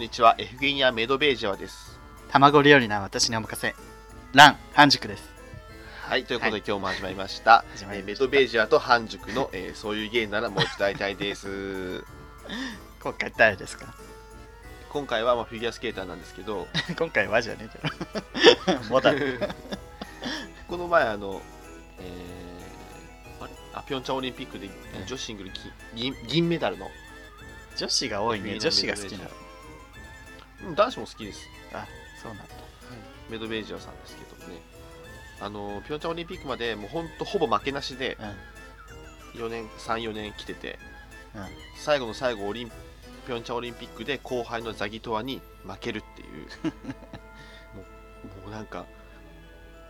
[0.00, 0.34] こんにちは。
[0.38, 2.00] エフゲニアメドベージャワです。
[2.30, 3.74] 卵料理な私にお任せ。
[4.32, 5.28] ラン、半熟です。
[6.08, 7.66] はい、ということで、今日も始まりました。
[7.76, 12.02] 始まりましたえーメドベージャワと半熟の、えーそういうゲームならもう一度会いたいです。
[13.02, 13.92] 今回誰ですか？
[14.88, 16.66] 今回はまあフィギュアスケーターなんですけど、
[16.98, 17.68] 今回はじゃね
[18.66, 18.80] えだろ。
[18.88, 19.18] モダン。
[20.66, 21.42] この前あの、
[21.98, 23.52] えーあれ？
[23.74, 25.50] あピョンチャンオリンピックでえー女子シングル
[25.94, 26.90] 銀銀銀メダルの、
[27.76, 28.58] 女子が多いね。
[28.58, 29.24] 女子が好きなの。
[29.24, 29.49] うん
[30.76, 31.48] 男子も好きです。
[31.72, 31.86] あ、
[32.22, 32.54] そうなんだ。
[33.28, 34.60] メドベージャワさんですけどもね。
[35.40, 38.18] あのピョンチャンオリンピックまでもうほんとほぼ負けなしで
[39.36, 39.42] うん。
[39.42, 40.78] 4年34年来てて
[41.34, 41.46] うん。
[41.76, 42.70] 最後の最後オリン
[43.26, 46.46] ピョンチャンオリンピックで後輩のザギトワに負けるっていう
[47.76, 47.82] も
[48.38, 48.84] うもうなんか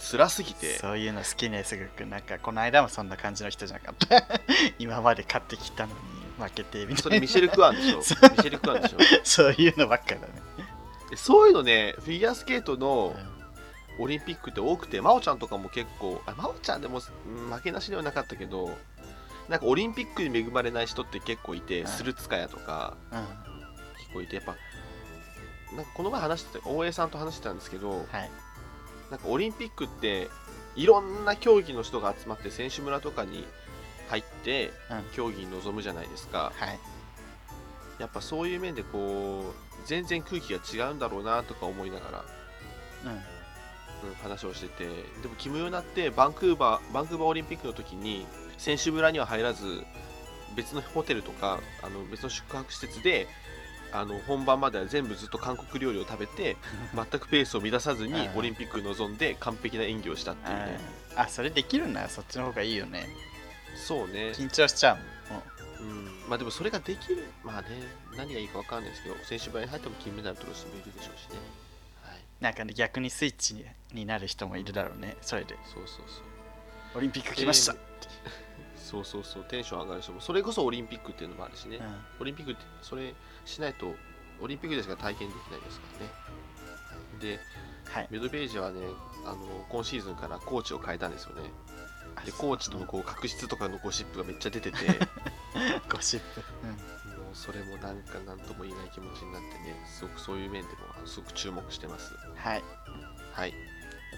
[0.00, 2.10] 辛すぎてそういうの好きね、すぐくん。
[2.10, 4.40] なんか、この間もそんな感じの人じゃなかった。
[4.78, 6.00] 今まで買ってきたのに
[6.42, 7.02] 負けてみたいな。
[7.02, 10.49] それミシェル・クワンでしょ ミシェル・クワンでしょそういうのばっかだね。
[11.10, 13.14] でそういうのねフィギュアスケートうの
[13.98, 18.70] んオリンピックって多くて真央ちゃんとかも結構あ真央ちゃんでもうん負けなしではなかったけど
[19.48, 23.18] なんかオリンピックに恵まれない人って結構いて、うんスルツカヤとかうん。
[23.98, 24.56] 結構いてやっぱ
[25.74, 28.30] なんかこの前話してた大江さんと話してたんですけど、はい。
[29.10, 30.28] なんかオリンピックって
[30.76, 33.44] いろんな競技の人が集まって選手村とかに
[34.08, 36.78] 入ってうん競技に臨むじゃないですか、はい。
[38.00, 42.24] やっぱそういう面でこう全然空気が違うんだろうなとか思いながら、
[43.04, 43.12] うん。
[44.02, 44.86] うん、話をしてて
[45.20, 49.84] でもキム・ヨナってバンクーバーバンクーバーオリンピックの時に選手村には入らず
[50.56, 53.28] 別のホテルとかあの別の宿泊施設で
[53.92, 56.56] あの本番までは全部ずっと韓国料理を食べて
[56.94, 60.80] 全くペースを乱さずにうんオリンピックに臨んで完璧な演技をしたっていうね。
[61.16, 63.08] あ、それできるならそっちの方がいいよね。
[63.76, 65.82] そうね、緊張しちゃう。
[65.82, 65.90] もん。
[65.90, 67.68] うん、まあでもそれができるまあね
[68.16, 71.40] 何がいいか分かんないですけど選手村に入っても金メダル取る人もいるでしょうしね
[72.02, 75.16] はいなんかね、逆にスイッチにになる人もいるだろうね。
[75.20, 75.56] それで。
[75.64, 77.74] そうそうそうオリンピック来ました。
[77.74, 77.76] え
[78.76, 81.84] そうそうそうテンション上がる人もそれこそオリンピックっていうのもあるしね、うん
[82.20, 83.12] オリンピックってそれ
[83.44, 83.94] しないと
[84.40, 85.86] オリンピックでしか体験できないですか
[87.20, 87.40] らねで
[87.92, 88.08] はい。
[88.10, 88.80] メドベージはね
[89.26, 91.42] あの今シーズンからコーチを変えたんですよね
[92.24, 94.82] でコーチとのこう確執とかのゴシップがめっちゃ出てても
[95.90, 96.40] ゴシップ。
[96.40, 96.44] う
[97.32, 102.64] それもなんか何とも言えない気持ちになってねすごくそういう面でもあのすごく注目してますはい。
[103.32, 103.54] はい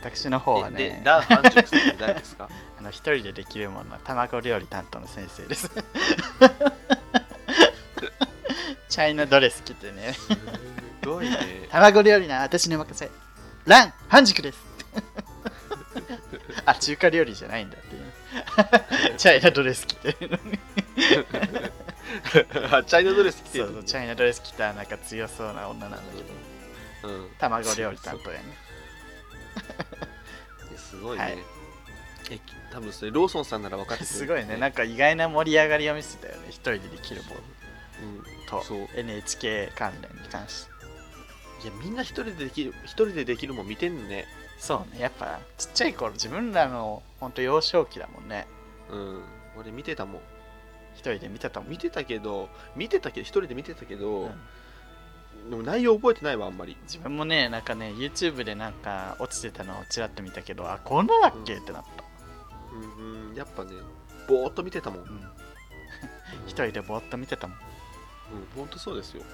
[0.01, 2.49] 私の方はででね、ラン・ハンジュクさんって誰ですか？
[2.79, 5.71] あの一人でできるものは卵料理担当の先生です。
[8.89, 10.29] チャイナドレス着てね、す
[11.09, 13.11] ごいね卵料理な私にお任せ。
[13.67, 14.59] ラン、半熟です。
[16.67, 18.12] あ、中華料理じゃないんだっていう。
[19.17, 20.59] チャイナドレス着てるのに。
[22.73, 26.23] あチャイナドレス着てるそうそう、チャイナドレス着たなんか強そうな女なんだけ
[27.09, 27.31] ど、うん。
[27.39, 28.45] 卵料理担当やね。
[30.77, 31.39] すごいね、はい。
[32.31, 32.39] え
[32.71, 37.41] 多分それローソンさんなら分かってるすごいね、なんか意外な盛り上がりを見せたよね、一人でできるもの。
[38.03, 38.23] うん。
[38.47, 40.73] と NHK 関連に関して。
[41.63, 44.27] いやみんな一人でできる一人でできるもん見てんのね
[44.63, 48.47] そうね、やっぱちっちゃい頃、自分らの本当幼少期だもんね。
[48.91, 49.23] うん。
[49.59, 50.23] 俺見てたもん。
[50.95, 51.71] 一人で見てたもん。
[51.71, 54.31] 見てたけど見てたけど一人で見てたけど、
[55.45, 55.51] うん。
[55.51, 56.77] でも内容覚えてないわあんまり。
[56.85, 61.57] 自分もね、なんかね、YouTube でなんか落ちてたのをちらっと見たけど、あ、こんなだっけ？
[61.57, 62.05] ってなった。
[62.73, 63.35] うんうん。
[63.35, 63.73] やっぱね
[64.29, 65.21] ぼーっと見てたもん、うん、うん
[66.47, 67.59] 一人でぼーっと見てたもん。
[68.55, 69.29] ほんとそうですよ、ね、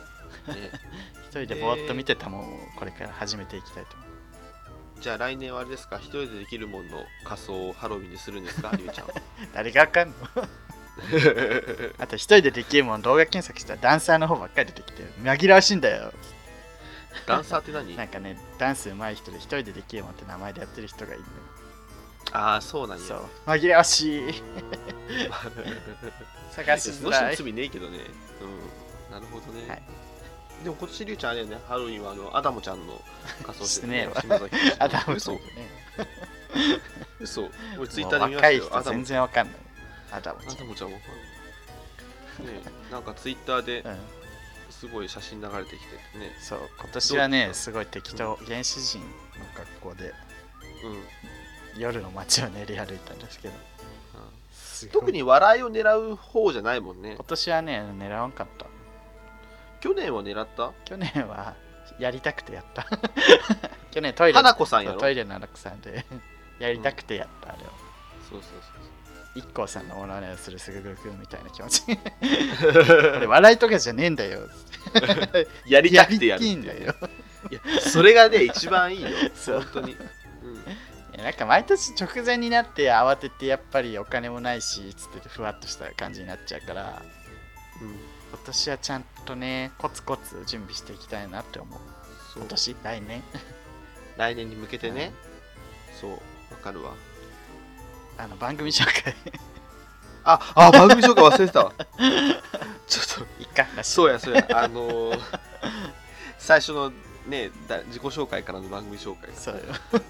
[1.29, 4.08] 一人でぼーっと見てたもんをこれから始めていきたいと思う。
[5.01, 5.97] じゃあ来年はあれですか？
[5.99, 8.73] 一人でできるもんの仮装をハロウィンにするんですか？
[8.77, 9.15] りゅうちゃんは
[9.55, 10.15] 誰がわかんの？
[11.99, 16.13] あと一人でできるもん動画検索したらダンサーの方ばっかり出てきて紛らわしいんだよ。
[17.27, 17.97] ダンサーって何？
[17.97, 21.25] なんかね、ダンス上手い人で一人でできるもんって名前でやってる人がいる。
[22.33, 23.25] ああそうなんやそう。
[23.47, 24.29] 紛らわしい。
[24.29, 24.43] うーん
[26.51, 27.45] 探しその人。
[27.45, 27.99] 罪ねえけどね。
[29.09, 29.13] うん。
[29.15, 29.69] なるほどね。
[29.69, 29.83] はい
[30.63, 33.01] でも今年りゅうちゃんあれだよね、ハロウィンはあのアダモちゃんの
[33.45, 34.09] 仮装してしてね
[34.79, 35.41] アダム嘘ね。
[37.21, 37.49] 嘘。
[37.79, 38.65] 俺ツイッターで見ましたよ。
[38.65, 39.57] 若い人全然わかんない。
[40.13, 41.07] アダムちアダモちゃんわか
[42.43, 42.55] んない。
[42.55, 43.93] ねえなんかツイッターでゃん。
[43.93, 43.99] うん。
[44.71, 45.79] すごい写真流れてきて
[46.13, 46.37] てね。
[46.41, 49.07] そう、今年はねすごい適当、原始人の
[49.55, 50.13] 格好で
[51.75, 51.81] うん。
[51.81, 53.55] 夜の街を練り歩いたんですけど、
[54.53, 57.25] すごい特に笑いを狙う方じゃないもんね今。
[57.25, 58.67] 年はね、狙わんかった。
[59.81, 60.73] 去年は狙った？
[60.85, 61.55] 去年は
[61.99, 62.87] やりたくてやった。
[63.91, 65.01] 去年トイレ花子さんやろ？
[65.01, 66.05] トイレの花子さんで
[66.59, 67.67] やりたくてやった、あれを。
[68.29, 68.61] そうそうそう
[69.35, 71.83] 一 k さんのモノマネをするすぐぐるくんみたいな気持ち。
[73.27, 74.49] 笑いとかじゃねえんだよ。
[75.67, 76.95] やりたくてやるいいんだよ。
[77.51, 79.09] いやそれがね一番いいよ。
[79.35, 79.61] そう。
[79.61, 79.97] 本当に、
[81.17, 81.33] なん。
[81.35, 87.03] か毎年直前になって慌ててやっぱりお金もないしつってふわっとした感じになっちゃうから
[87.81, 91.81] うん、今年はちゃんとねコツコツ準備していきたいなって思う。
[92.35, 92.43] そう。
[92.43, 93.23] 今年来年。
[94.17, 95.13] 来年に向けてね、
[96.01, 96.19] そうわ
[96.63, 96.93] かるわ。
[98.17, 99.15] あの番組紹介。
[100.25, 101.73] ああ番組紹介忘れてたわ。
[102.87, 103.43] ちょっと。
[103.43, 104.47] いいかそうやそうや。
[104.53, 105.21] あのー
[106.39, 106.93] 最初の
[107.29, 109.61] ねだ自己紹介からの番組紹介そうよ。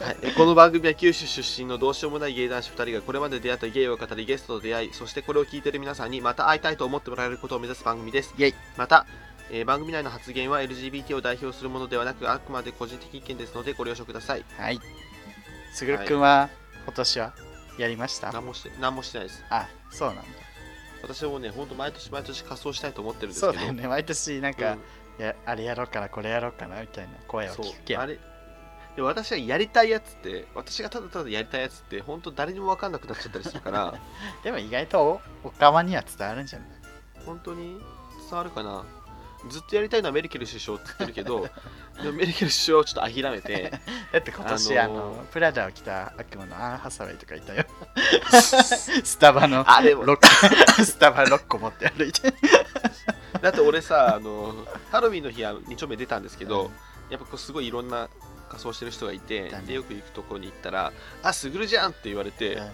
[0.01, 8.35] はい、えこの番組は九州出身のどうしようもない芸男子2人がこれまで出会った芸を語りゲストと出会いそしてこれを聞いている皆さんにまた会いたいと思ってもらえることを目指す番組です。
[8.39, 8.55] イェイ。
[8.77, 9.07] また、
[9.51, 14.45] えー番組内の発言は LGBT を代表するものではなくあくまで個人的意見ですのでご了承ください。
[14.57, 14.81] はい。
[15.73, 16.49] すぐるくんは
[16.85, 17.33] 今年は？
[17.79, 19.45] やりました、何もして何もしてないです。
[19.51, 20.23] あそうなんだ。
[21.03, 23.53] 私はもうねほんと毎年毎年仮装したいと思ってるんですけど。
[23.53, 23.87] そうだよね。
[23.87, 24.79] 毎年なんか、うん。
[24.79, 24.81] い
[25.19, 28.01] やあれやろうかなこれやろうかなみたいな声を聞くけん。
[28.01, 28.19] あれ
[28.97, 33.95] で私がやりたいやつって私がただただやりたいやつって本当誰にも分かんなくなっちゃったりするから
[34.43, 36.69] でも意外とおおかまには伝わるんじゃない？
[37.25, 37.79] 本当に？
[38.29, 38.85] 伝わるかな？
[39.51, 41.49] ずっとやりたいのはメルケル首相って言ってるけど
[42.03, 43.73] でもメルケル首相をちょっと諦めて
[44.13, 47.65] だって今年あの,、あのープラダを着た悪魔のアン・ハサウェイとかいたよ。
[49.05, 49.65] スタバの。
[49.69, 50.05] あでも。
[50.05, 50.27] 6個
[50.85, 52.33] スタバ6個持って歩いて。
[53.41, 56.75] だって俺さあのハロウィンの日は2丁目出たんですけど、うん
[57.11, 58.11] やっぱこうすごいいろんな
[58.51, 59.67] 仮装してる人がいて、だね。
[59.67, 60.93] でよく行くとこに行ったら
[61.23, 62.63] 「あすぐるじゃん!」って言われて、うん。
[62.65, 62.73] え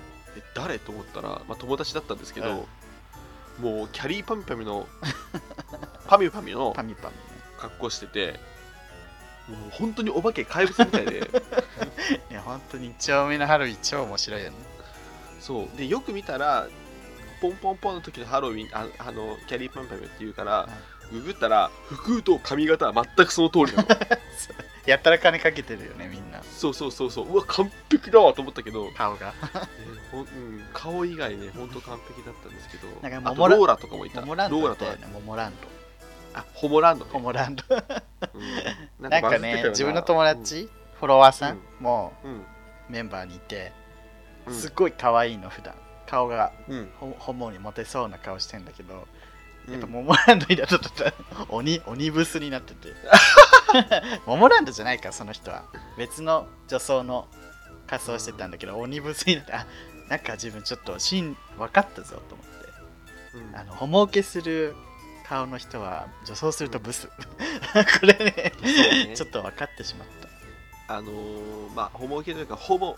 [0.54, 0.78] 誰？
[0.80, 2.66] と思ったら、まあ、友達だったんですけど、
[3.60, 4.88] もうキャリーパミュパミュの
[6.08, 6.74] パミュパミュの
[7.58, 8.40] 格好してて
[9.48, 11.20] もう本当にお化け怪物みたいで。
[11.20, 11.28] ね
[12.30, 14.56] いや本当に1丁目のハロウィン超面白いよね。
[15.40, 15.76] そう。
[15.76, 16.66] でよく見たら
[17.40, 20.68] ポンポンポンの時のハロウィンああのキャリーパミュパミュって言うから、
[21.12, 23.88] ググったら服と髪型は全くその通りなの。
[24.86, 26.42] やったら金かけてるよねみんな。
[26.42, 27.28] そうそうそうそう。
[27.28, 29.32] うわ完璧だわと思ったけど、ね顔が。
[30.12, 32.88] うん、顔以外ね本当完璧だったんですけど。
[33.00, 34.20] なんかあモモラとローラとかもいた。
[34.20, 35.73] モモランドローラとモモランド
[36.34, 37.10] あホモランドね。
[37.12, 37.62] ホモランド。
[39.00, 42.30] うん、なんかね自分の友達、フォロワーさんもうん。
[42.32, 42.42] うん。
[42.88, 43.72] メンバーにいて
[44.46, 44.54] うん。
[44.54, 45.74] すっごい可愛いの普段。
[46.06, 46.52] 顔が
[47.18, 49.08] ホモにモテそうな顔してんだけど
[49.68, 50.90] やっぱうんモモランドになったと
[51.48, 52.92] 鬼鬼ブスになってて。
[54.26, 55.64] モモランドじゃないかその人は。
[55.96, 57.26] 別の女装の
[57.86, 59.66] 仮装してたんだけど鬼ブスになってあ
[60.08, 63.38] なんか自分ちょっと真分かったぞと思って。
[63.38, 63.56] うん。
[63.56, 64.76] あのホモ受けする
[65.24, 67.08] 顔の人は女装するとブス。
[67.10, 69.14] これねね。
[69.16, 70.08] ちょっと分かってしまっ
[70.86, 70.96] た。
[70.96, 72.96] あのー、まあホモ受けというかホモ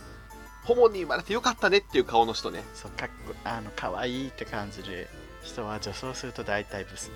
[0.64, 2.64] ホモに生まれてよかったねっていう顔の人ね。
[2.74, 5.08] そうかっこあの可愛いって感じる
[5.42, 7.10] 人は女装すると大体ブス。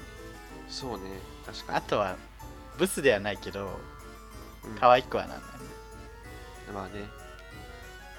[0.68, 1.20] そうね。
[1.44, 1.78] 確かに。
[1.78, 2.16] あとは
[2.78, 3.68] ブスではないけど
[4.64, 4.74] うん。
[4.78, 5.58] 可愛くはなんだよね。
[6.72, 7.04] まあね。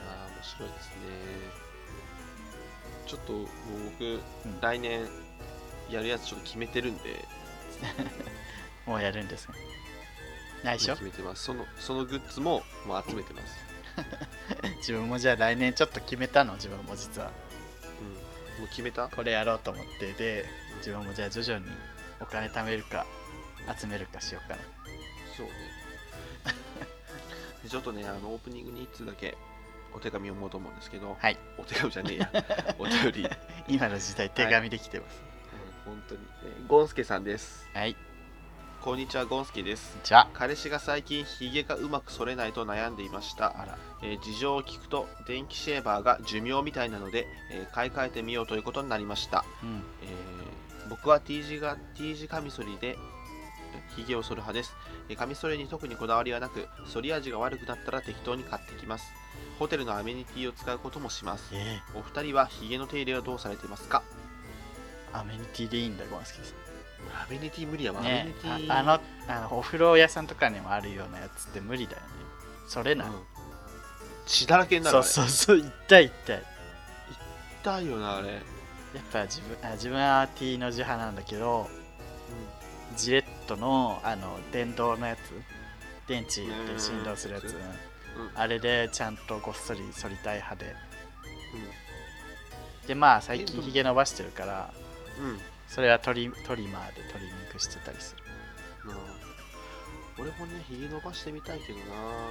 [0.05, 1.61] ああ面白いですね。
[3.07, 3.47] ちょっともう
[3.99, 4.19] 僕、
[4.61, 5.05] 来年
[5.91, 7.25] やるやつちょっと決めてるんで。
[8.85, 9.55] もうやるんですね
[10.63, 11.43] 内緒決めてます。
[11.43, 13.57] そのそのグッズももう集めてます、
[14.77, 16.53] 自分もじゃあ来年ちょっと決めたの？
[16.53, 17.31] 自分も実は。
[17.99, 19.07] うん、もう決めた？
[19.07, 20.45] これやろうと思ってで
[20.77, 21.71] 自分もじゃあ徐々に
[22.19, 23.05] お金貯めるか
[23.79, 24.61] 集めるかしようかな。
[25.35, 25.53] そうね。
[27.63, 29.35] でちょっとねあのオープニングに1通だけ
[29.93, 31.37] お手紙を読もうと思うんですけど、はい。
[31.57, 32.31] お手紙じゃねえや。
[32.77, 35.30] お便り、うん、今の時代手紙できてます
[35.85, 37.67] 本当に、えーゴンスケさんです。
[37.73, 37.95] はい、
[38.81, 39.97] こんにちはゴンスケです。
[40.03, 43.77] じゃあ彼氏が最近ヒゲがうまく剃れないと悩んでいました、あら。
[44.03, 49.83] えー事情を聞くと電気シェーバーが寿命みたいなので、えー買い替えてみようということになりました、うん。
[50.03, 52.97] えー僕は T 字が T 字カミソリで
[53.95, 54.75] ヒゲを剃る派です、
[55.09, 59.05] えーカミソリに特にこだわりはなく剃り味が悪くなったら適当に買ってきます。
[59.59, 61.49] ホテルのアメニティを使うこともします。
[61.53, 64.01] えお二人はヒゲの手入れはどうされていますか？
[64.01, 64.20] ー、
[65.13, 66.53] アメニティでいいんだゴンスケさ
[67.23, 72.07] アメニティ無理やわ、んアメねニティああのあのお風呂屋さんとかにもあるようなやつって無理だよね。
[72.67, 73.11] それな、うん。
[74.25, 76.43] 血だらけになるそうそうそう痛い痛い
[77.63, 78.41] 痛いよなあれ、やっ
[79.11, 81.67] ぱ自分あ自分は T の字派なんだけど
[82.95, 85.19] ジレットのあの電動のやつ。
[86.07, 87.51] 電池で振動するやつ、うん
[88.35, 90.75] あれでちゃんとごっそり剃りたい派で。
[92.83, 94.80] うでまあ最近ひげ伸ばしてるからんうん
[95.67, 98.15] それはトリトリマーでトリミングしてたりす
[98.85, 98.89] る。
[98.89, 98.97] なあ。
[100.19, 101.85] 俺もねひげ伸ばしてみたいけどな。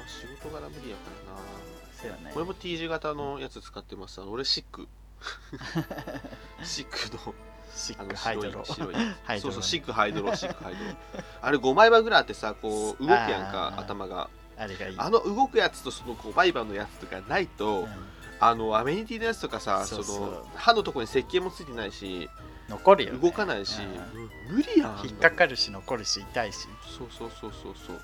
[0.07, 1.41] 仕事柄無理やからな。
[1.93, 2.33] そうよね。
[2.35, 4.21] 俺も T 字型のやつ使ってます。
[4.21, 4.89] あの俺シック。
[6.63, 7.35] シックの
[7.75, 8.95] シックハイ白ドロい白い。
[9.41, 10.91] そうそうシックハイドロシックハイドロ
[11.43, 14.29] あれ5枚刃ぐらいあってさこう動くやんか頭が。
[14.59, 14.97] あれがいい。
[14.99, 17.89] あの動くやつとその5枚刃のやつとかないと、うん。
[18.41, 22.31] あのアメニティのやつとかさその刃のところに石鹸もついてないし
[22.71, 24.21] 残るよ、ね、動かないし、うん。
[24.23, 25.01] うん無理やん。
[25.05, 26.69] 引っかかるし残るし痛いし。
[26.99, 28.01] そうそうそうそうそう。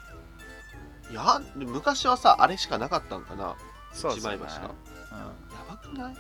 [1.11, 3.57] いやで昔はさあれしかなかったんかな。
[3.93, 4.71] そう一枚刃しか。
[5.13, 5.19] うん。
[5.19, 6.17] やばくない？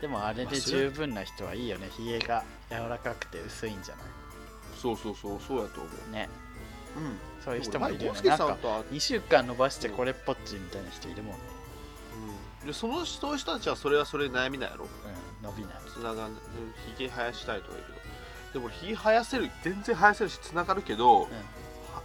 [0.00, 1.88] でもあれで十分な人はいいよね。
[1.96, 4.02] ひげが柔らかくて薄いんじゃな
[4.80, 6.10] そうそうそうそうやと思う。
[6.10, 6.28] いね。
[6.96, 7.18] うん。
[7.44, 8.20] そういう人もいるよね。
[8.22, 11.38] なんかさんとは2週間伸ばしてこれっぽっちみたいな人いるもんね、
[12.60, 14.84] うん、でそのそういう人たちはそれはそれで悩みないやろ？
[14.84, 14.90] うん、
[15.42, 15.74] 伸びない。
[15.92, 16.40] つながんひ
[16.98, 17.98] げ生やしたいとか言うけど。
[18.52, 21.28] でもひげ生やせる全然生やせるしつながるけど、は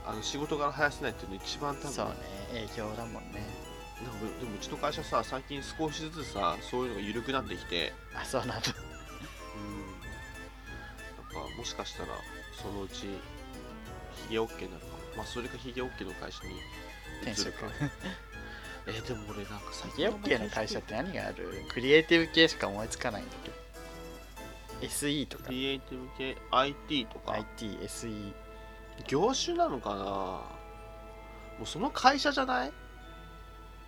[0.05, 2.13] あの仕事柄生やせないっていうの一番多分そうね
[2.53, 3.45] 営業だもんね。
[4.01, 7.93] なんかでもうちの会社さ最近少しずつさそういうのが緩くなってきて。
[8.15, 8.73] あそうなんだ。
[9.55, 9.81] うん。
[11.33, 12.09] なんかもしかしたら
[12.61, 13.07] そのうち
[14.27, 14.97] ヒゲ OK になるかも。
[15.17, 16.53] まあそれかヒゲ OK の会社に
[17.21, 17.53] 転職
[18.87, 21.35] えーでも俺なんか最ヒゲ OK の会社って何がある？
[21.73, 23.21] クリエイティブ系しか思いつかない。
[23.21, 23.55] んだけど
[24.91, 25.43] SE とか。
[25.45, 27.33] クリエイティブ系 IT とか。
[27.33, 28.33] IT、SE
[29.07, 29.95] 業種なのかな？
[30.05, 30.41] も
[31.63, 32.71] うその会社じゃない？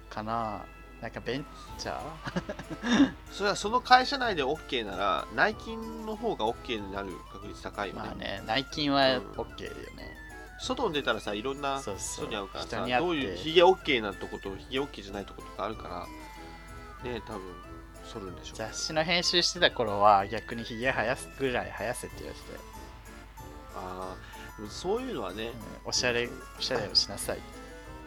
[0.09, 0.63] かな。
[1.01, 1.45] なんかベン
[1.77, 3.13] チャー？
[3.31, 9.23] それはその会社内で OK なら内勤の方が OK になる確率高いよね,、まあね内勤はうん。
[9.31, 10.17] OK だよね、
[10.59, 16.07] 外に出たらさいろんな人に会うからさどういうヒゲ OK なとことヒゲ OK じゃないとことかあるか
[17.03, 17.41] らね多分
[18.05, 18.57] 剃るんでしょう。
[18.57, 22.45] 雑誌の編集してた頃は逆にひげ生やすぐらい生やせって言われて、
[23.75, 25.51] ああそういうのはね
[25.83, 27.39] うん、おしゃれおしゃれをしなさい。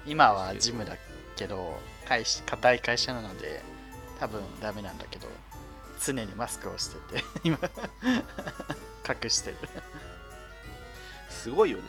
[0.04, 0.97] 今はジムだ
[1.37, 3.62] けど会社硬い会社なので
[4.18, 5.28] 多分ダメなんだけど
[6.04, 7.59] 常にマスクをしてて今
[9.09, 9.56] 隠してる。
[11.30, 11.85] すごいよね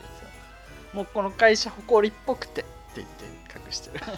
[0.94, 2.62] もうこの会社誇りっぽくて。
[2.62, 3.24] って言って
[3.66, 4.04] 隠してる。
[4.04, 4.14] えー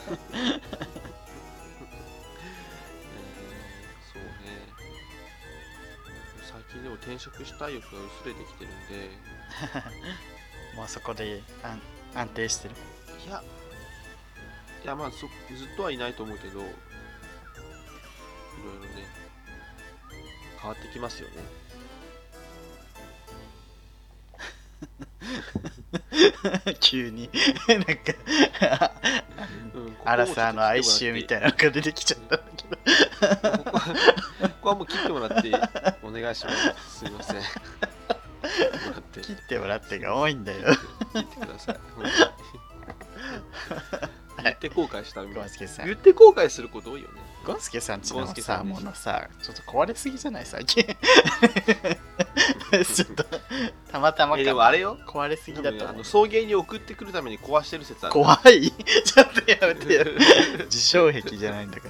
[4.12, 4.30] そうね。
[6.42, 7.88] 最近でも転職したい欲が
[8.20, 9.10] 薄れてきてるんで。
[10.76, 11.80] もうそこで安
[12.14, 12.74] 安定してる。
[13.26, 13.42] いや
[14.84, 16.70] いやまあそずっとはいないと思うけどいろいろ
[18.94, 19.08] ね
[20.60, 21.34] 変わってきますよね
[26.80, 27.30] 急に。
[27.68, 28.92] なんか
[29.74, 32.76] うんアラサーの哀愁みたいなのが出てきちゃったんだけど。
[33.64, 35.52] ここはここはもう切ってもらって
[36.02, 36.98] お願いします。
[36.98, 37.42] すいません。
[39.22, 39.98] 切ってもらって。
[39.98, 40.74] が多いんだよ。
[41.12, 41.76] 切ってください。
[44.44, 45.86] 言って後悔したゴンスケさん。
[45.86, 50.46] 言って後悔すること多いよねゴンスケさんちのさものさちょっと壊れすぎじゃない？
[50.46, 50.82] 最近。
[52.84, 53.24] ちょっと
[53.92, 54.98] たまたまでもあれよ。
[55.06, 55.86] 壊れすぎ多だと思う。
[55.86, 58.12] 分あの送迎に送ってくるために壊してる説ある。
[58.12, 58.70] 怖い。
[59.04, 60.04] ちょっとやめてよ。
[60.66, 61.88] 自傷壁じゃないんだか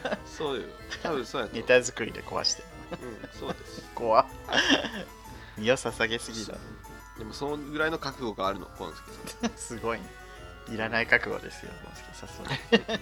[0.00, 0.18] ら。
[0.24, 0.64] そうよ。
[1.02, 2.62] 多分そうやネタ作りで壊して。
[2.92, 3.82] うんそうです。
[3.94, 4.26] 怖っ。
[5.58, 6.54] 身を捧げすぎだ。
[7.18, 9.02] でもそのぐらいの覚悟があるのコンス
[9.42, 9.58] ケさん。
[9.58, 10.06] すごいね。
[10.72, 13.00] いらない覚悟ですよゴンスケさすがに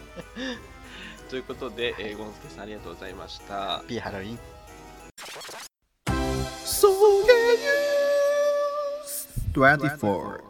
[1.29, 3.83] ということで、えーゴンスケさんありがとうございました。
[3.89, 4.39] ピーハロウィン。
[6.65, 7.27] 送迎
[9.55, 10.41] 24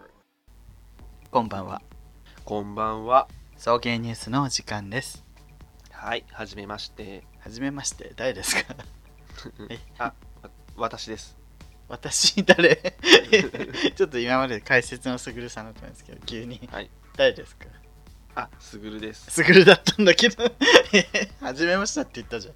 [1.31, 1.81] こんばんは。
[2.45, 3.29] こんばんは。
[3.57, 5.25] 送迎ニュースのお時間です。
[5.93, 7.25] はいはじめまして。
[7.39, 8.13] はじめまして。
[8.17, 8.75] 誰ですか？
[9.71, 10.13] え あわ
[10.77, 11.37] 私です。
[11.89, 12.43] 私？
[12.45, 12.77] 誰？
[13.97, 16.69] ちょっと今まで解説のすぐるさんだったんですけど急に。
[16.71, 16.91] はい。
[17.17, 17.65] 誰ですか？
[18.37, 19.31] あすぐるです。
[19.31, 20.45] すぐるだったんだけど。
[21.41, 22.53] はじめましたって言ったじゃ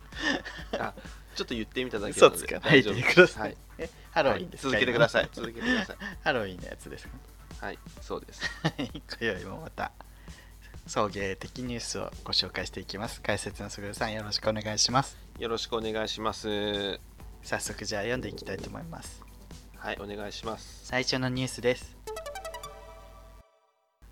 [0.76, 0.82] ん。
[0.82, 0.94] あ
[1.34, 3.56] ちょっと言ってみただけなので嘘つかないでください、はい。
[3.78, 5.24] えハロウィンですか、はい続けてください。
[5.24, 5.96] 今続けてください。
[6.22, 7.08] ハロウィンのやつです
[7.58, 7.66] か？
[7.66, 8.42] はいそうです。
[8.62, 9.92] はい今宵もまた
[10.86, 13.22] 送迎的ニュースをご紹介していきます。
[13.22, 15.16] 解説のすぐるさんよろしくお願いします。
[15.38, 17.00] よろしくお願いします。
[17.42, 19.22] 早速じゃあ読んでいきたいと思います。
[19.76, 20.80] はいお願いします。
[20.84, 21.96] 最初のニュースです。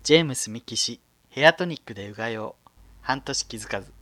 [0.01, 0.99] ジェームス・ミキ氏
[1.31, 2.55] ヘアトニックでうがいを。
[3.01, 3.93] 半年気づかず。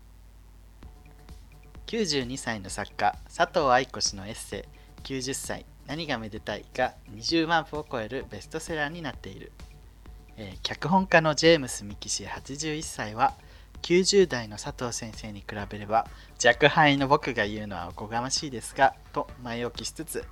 [1.87, 4.77] 92歳の作家佐藤愛子氏のエッセイ。
[5.03, 9.51] 90歳何がめでたいが20万部を超えるベストセラーになっている、
[10.37, 13.33] えー脚本家のジェームス・ミキ氏81歳は
[13.81, 16.07] 90代の佐藤先生に比べれば
[16.43, 20.23] 若輩の僕が言うのはおこがましいですがと前置きしつつ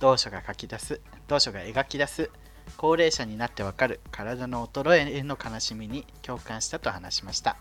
[0.00, 2.30] 同書が書き出す同書が描き出す
[2.76, 7.56] 高齢者になってわかる体の衰えへの悲しみに共感したと話しました。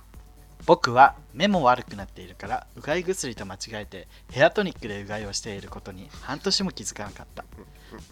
[0.65, 7.45] 僕は目も悪くなっているからうがい薬と間違えてヘアトニックでうがいをしていることに半年も気づかなかった。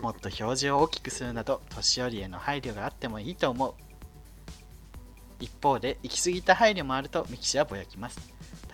[0.01, 3.73] もっと表示を大きくするなど年寄りへの配慮があってもいいと思う。
[5.39, 8.19] 一方で行き過ぎた配慮もあるとミキシはぼやきます。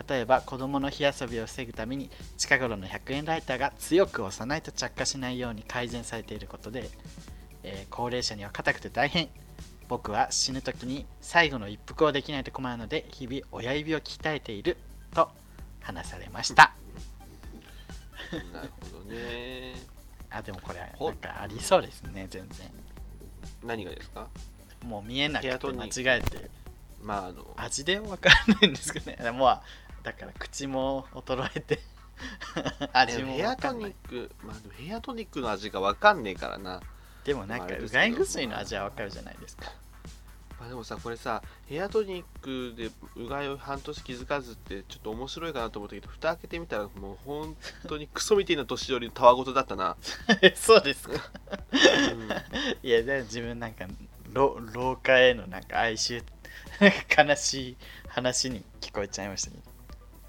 [0.08, 6.90] 例えば子供の火遊びを防ぐために近頃の100円ライターが強く押さないと着火しないように改善されていることで、
[7.64, 9.30] えー高齢者には硬くて大変。
[9.90, 14.78] 僕は死ぬ時に最後の一服をできないと困るので日々親指を鍛えている
[15.14, 15.30] と
[15.82, 16.74] 話されました。
[18.54, 19.74] なるほどね。
[20.32, 22.72] あでもこれほなんかありそうですね全然。
[23.64, 24.28] 何がですか？
[24.84, 26.50] もう見えなくて間違えて。
[27.02, 27.54] まああの。
[27.58, 29.32] 味でわからないんですかね。
[29.32, 29.62] もう
[30.04, 31.80] だから口も衰えて。
[32.94, 33.90] 味もヘアトわかんない。
[33.90, 36.82] ニック、まあ、ヘアトニックの味がわかんねえからな、
[37.24, 39.72] でもなんかうがい薬の味はわかるじゃないですか。
[40.60, 47.56] まあ、でもさこれさヘアトニックでうがいを半年気づかずってちょっと面白いかなと思ったけど蓋開けてみたらもう本
[47.88, 49.98] 当にクソみたいな年寄りのたわごとだったな、
[50.56, 51.14] そうですか。
[51.72, 51.76] う
[52.16, 52.88] ん。
[52.88, 53.86] いやでも自分なんか
[54.32, 56.24] 老老化へのなんか哀愁
[56.80, 57.78] 悲しい
[58.08, 59.64] 話に聞こえちゃいましたけど。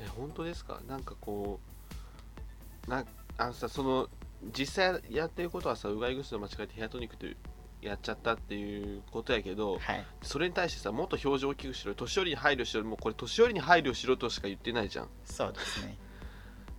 [0.01, 0.81] え本当ですか？
[0.89, 1.61] なんかこ
[2.89, 3.07] うなん
[3.39, 4.09] あのさその
[4.53, 7.37] 実際やってることはさうがい薬を間違えてヘアトニックで
[7.81, 10.07] やっちゃったっていうことやけどはい。
[10.23, 15.09] それに対してさもっと表情を大きくしろ年寄りに配慮しろもうこれ年寄りに配慮しろとしか言ってないじゃん。
[15.25, 15.97] そうですね。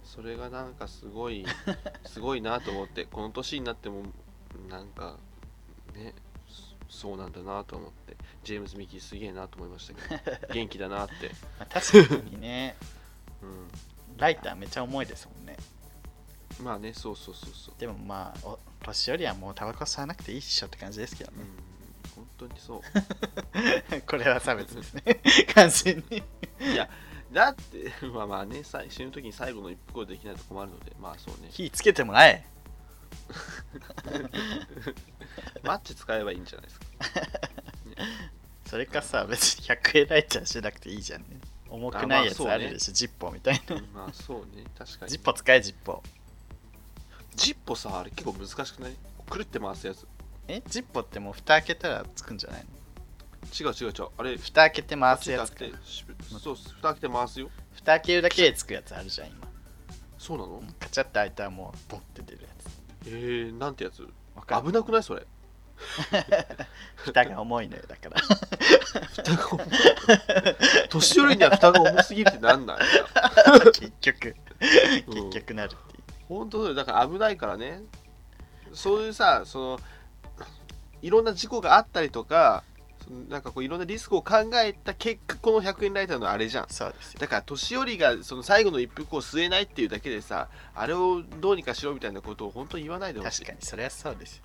[0.04, 1.46] それがなんかすごい
[2.06, 4.04] すごいなと思ってこの年になっても
[4.70, 5.18] なんか
[5.94, 6.14] ね
[6.90, 8.16] そそうなんだなと思って。
[8.46, 12.76] ジェームズ・ミキーすげえなと思いましたけど 元気だなって、まあ、確かにね。
[13.42, 15.54] うライターめっちゃ重いですもんね。
[15.54, 15.58] ん、
[16.62, 17.76] まあねそうそうそうそう。
[17.80, 21.38] でもまあお年寄りはもうタバコ吸わなくていいっしょって感じですけどね。
[21.40, 21.66] うん
[22.16, 22.82] 本当にそう。
[24.08, 25.04] これは差別ですね。
[25.54, 26.24] 完全に。
[26.74, 26.90] いや
[27.32, 31.50] だって まあまあねさ死ぬ時に最後の一服をできないと困るのでまあそうね。
[31.52, 32.46] 火つけてもらえ。
[35.64, 36.86] マッチ使えばいいんじゃないですか。
[38.66, 41.40] それかさ別に100円ライターしなくていいじゃんね。
[41.70, 43.82] 重くないやつあるでしょ、ジッポーみたいな。
[43.94, 44.64] まあそうね。
[44.78, 45.12] 確かに。
[45.12, 46.02] ジッポー使えジッポ。
[46.06, 46.25] ー
[47.36, 48.96] ジッポさあれ結構難しくない？
[49.30, 50.08] くるって回すやつ。
[50.48, 50.62] え？
[50.68, 52.70] ジッポーってもう蓋開けたらつくんじゃないの？
[53.48, 54.08] 違う違う違う。
[54.18, 55.66] あれ蓋開けて回すやつか。
[56.40, 57.50] そう蓋開けて回すよ。
[57.74, 59.48] 蓋開けるだけでつくやつあるじゃん今。
[60.18, 60.64] そうなの？
[60.80, 62.66] カチャって開いたらもうボンって出るやつ。
[63.08, 63.98] えー、なんてやつ？
[63.98, 65.26] 危なくないそれ？
[66.96, 68.22] 蓋が重いのよだから。
[69.10, 69.68] 蓋が重い。
[70.90, 72.78] 年寄りには蓋が重すぎるってなんな
[73.74, 74.36] 結局。
[75.08, 75.30] うん。
[75.32, 75.95] 結局なるって
[76.28, 76.76] 本当だよ。
[76.76, 77.84] だから危ないからね。
[78.74, 79.80] そういうさその
[81.02, 82.64] いろんな事故があったりとか
[83.30, 86.66] なんかこういろんなリスクを考えた結果この100円ライターのあれじゃん。
[86.70, 87.20] そうですよ。
[87.20, 93.42] だから年寄りがその最後の一服を吸えないっていうだけでさあれをどうにかしろみたいなことを本当に言わないでほしい。
[93.42, 94.44] 確かにそれはそうですよ。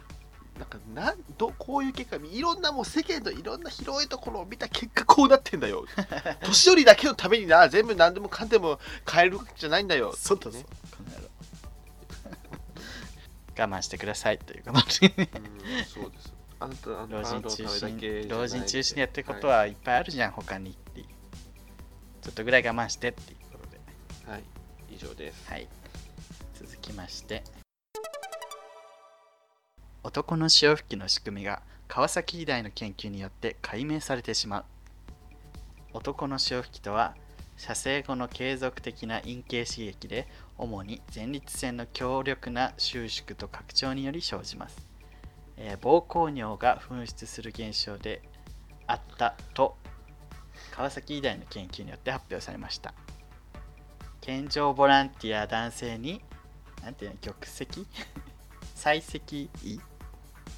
[0.58, 5.86] なんかなんどこういう結果いろんなもう世間のいろんな広いところを見た結果こうなってんだよ。
[6.44, 8.78] 年寄りだけのためにな全部何でもかんでも
[9.10, 10.14] 変えるわけじゃないんだよ。
[10.14, 10.66] そうだねね。
[10.90, 11.29] この野郎
[13.60, 15.14] 我慢してくださいということで。
[15.16, 16.34] うんそうです。
[16.58, 23.80] あなたあ老人中心老人中心にやってることははいっぱいあるじゃん他にってちょっとぐらい我慢してっていうことで。
[24.26, 24.44] い、はい、
[24.90, 25.48] 以上です。
[25.50, 25.68] はい。
[26.54, 27.42] 続きまして。
[30.02, 34.64] 男の潮吹きの仕組みが川崎医大の研究によって解明されてしまう。
[35.92, 37.16] 男の潮吹きとは
[37.60, 44.88] 射精後の継続的な陰茎刺激で主に前立腺の強力な収縮と拡張により生じます、
[45.58, 48.22] えー膀胱尿が噴出する現象で
[48.86, 49.76] あったと
[50.74, 52.94] 川崎医大の研究によって発表されました。
[54.22, 56.22] 健常ボランティア男性に
[56.82, 57.66] なんていうの玉石？
[58.74, 59.80] 採石医？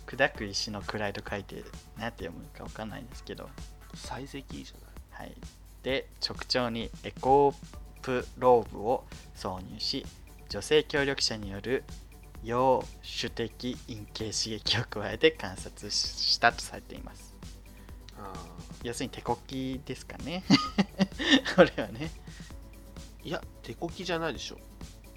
[0.06, 1.64] 砕く石の位と書いて
[1.96, 3.50] なんて読むかわかんないんですけど。
[3.94, 5.26] 採石いいじゃない。
[5.26, 5.36] はい、
[5.82, 7.54] で直腸にエコー
[8.02, 9.04] プローブを
[9.36, 10.04] 挿入し
[10.48, 11.84] 女性協力者による
[12.44, 17.34] 陽主的陰茎刺激を加えて観察ししたとされています。
[18.18, 18.32] あ
[18.82, 20.42] 要するに手こきですかね。
[21.56, 22.10] これはね。
[23.24, 24.58] ーいや手こきじゃないでしょ。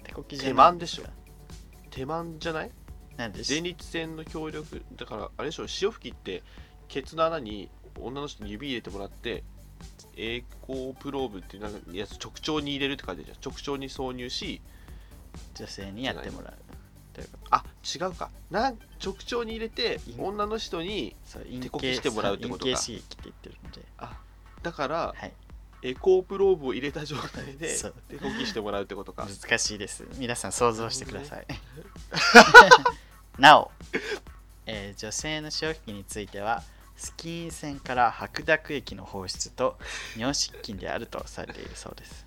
[0.04, 0.52] 手こきじゃない。
[0.52, 1.02] 手満でしょ。
[1.02, 1.10] か
[1.90, 2.70] 手マンじゃない？
[3.16, 6.42] なんで前立腺の協力だからあれでしょ潮吹きって
[6.88, 9.42] ケツの穴に女の人に指入れてもらって
[10.16, 13.52] エコープローブっていうなんかやつ直腸に入れるって書いてあるじゃん。
[13.52, 14.60] 直腸に挿入し
[15.54, 16.54] 女性にやってもらう
[17.12, 18.30] ということあ違うか。
[18.50, 21.14] なん直腸に入れてい女の人に
[21.60, 22.72] 手コキしてもらうってことか。
[23.98, 24.18] あ
[24.62, 25.32] だからはい。
[25.82, 27.76] エコープローブを入れた状態で
[28.08, 29.26] 手コキしてもらうってことか。
[29.26, 30.04] 難しいです。
[30.16, 31.46] 皆さん想像してください。
[33.38, 33.70] なお、
[34.64, 36.62] えー女性の潮吹きについては
[36.96, 39.76] スキン腺から白濁液の放出と
[40.16, 42.26] 尿失禁であるとされているそうです。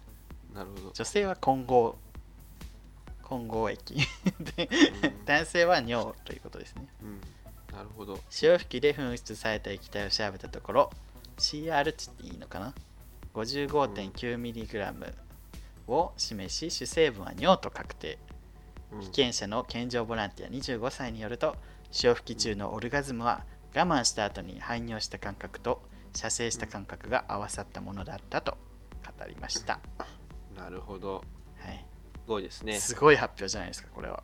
[0.54, 1.98] なるほど、女性は混合
[3.24, 3.96] 混合液
[4.56, 4.70] で
[5.04, 5.26] うん。
[5.26, 6.88] 男性は尿ということですね。
[7.04, 7.22] うん、
[7.76, 8.20] なるほど。
[8.30, 10.90] 潮吹きで噴出された液体を調べたところ
[11.38, 12.74] CR 値っていいのかな
[13.36, 15.14] ？55.9mg
[15.88, 18.18] を示し主成分は尿と確定。
[18.92, 19.02] うん。
[19.02, 21.56] 被験者の健常ボランティア25歳によると
[21.92, 23.44] 潮吹き中のオルガズムは
[23.76, 25.82] 我慢した後に排尿した感覚と
[26.16, 28.58] 射精した感覚が合わさったものだったと
[29.06, 29.80] 語りました、
[30.56, 31.24] なるほど。
[31.60, 31.86] はい。
[32.14, 32.80] すごいですね。
[32.80, 34.24] すごい発表じゃないですかこれは。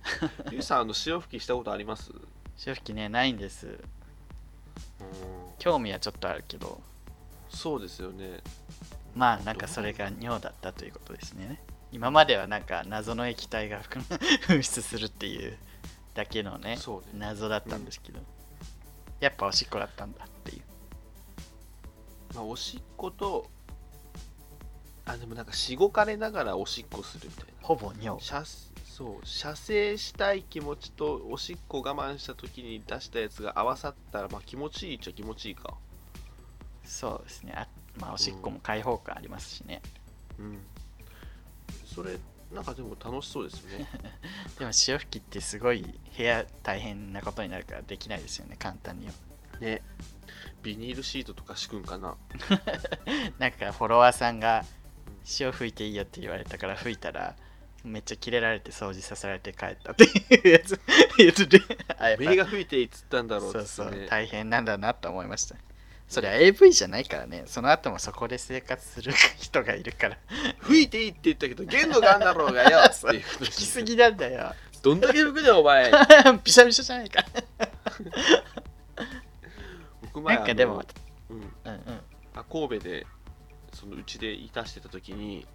[0.50, 2.12] ゆうさんあの潮吹きしたことあります？
[2.56, 3.66] 潮吹きねないんです。
[3.66, 3.78] うん。
[5.58, 6.80] 興味はちょっとあるけど。
[7.48, 8.40] そうですよね。
[9.14, 11.62] まあなんかそれが尿だったということですね。
[11.92, 15.58] 今まではなんか謎の液体が噴出するっていう
[16.14, 16.82] だけのねね。
[17.14, 18.20] 謎だったんですけど、
[19.22, 20.62] やっぱおしっこだったんだっていう。
[22.34, 23.48] まあおしっこと
[25.06, 27.52] あでもなんかしごかれながらおしっこするみたいな。
[27.62, 28.20] ほぼ尿。
[28.20, 28.44] 射
[28.84, 35.74] そう射精したい気持ちとおしっこ我慢した時に出したやつが合わさったらまあ気持ちいいっちゃ気持ちいいか。
[36.84, 37.52] そうですね。
[37.56, 37.68] あ
[38.00, 39.82] まあおしっこも開放感ありますしね、
[40.38, 40.58] うん。
[41.86, 42.18] それ
[42.54, 43.88] なんかでも楽しそうですよね。
[44.58, 45.82] でも潮吹きってすごい
[46.16, 49.12] 部屋大変なことになるからできないですよね簡単には。
[49.60, 49.82] ね。
[50.62, 52.16] ビニールシートとか敷くんかな。
[53.38, 54.64] なんかフォロワーさんが
[55.24, 57.36] 潮吹いていいよって言われたから吹いたら
[57.84, 60.08] めっちゃキレられて掃除させられて帰ったってい
[60.44, 60.80] うやつ。
[61.18, 61.60] 言ってて
[61.98, 65.56] あやっぱ目が吹いていいっつったんだろうっそうそう大変なんだなと思いました
[66.12, 67.44] それは AV じゃないからね。
[67.46, 70.18] その後もそこで生活する人がいるから。
[70.60, 72.80] 吹いていいって言ったけど限度があんだろうがよ。
[72.84, 73.22] っていう。
[73.22, 74.54] 吹きすぎなんだよ。
[74.82, 75.90] どんだけ吹くねお前。
[76.44, 77.24] ピシャピシャじゃないか。
[80.02, 80.84] 僕前なんかでも
[81.30, 82.00] うん、うんうん。
[82.34, 83.06] あ神戸で
[83.72, 85.46] そのうちでいたしてた時に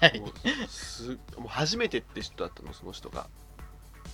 [0.00, 0.20] はい。
[0.20, 0.32] もう
[0.68, 3.26] すもう初めてって人だったのその人が。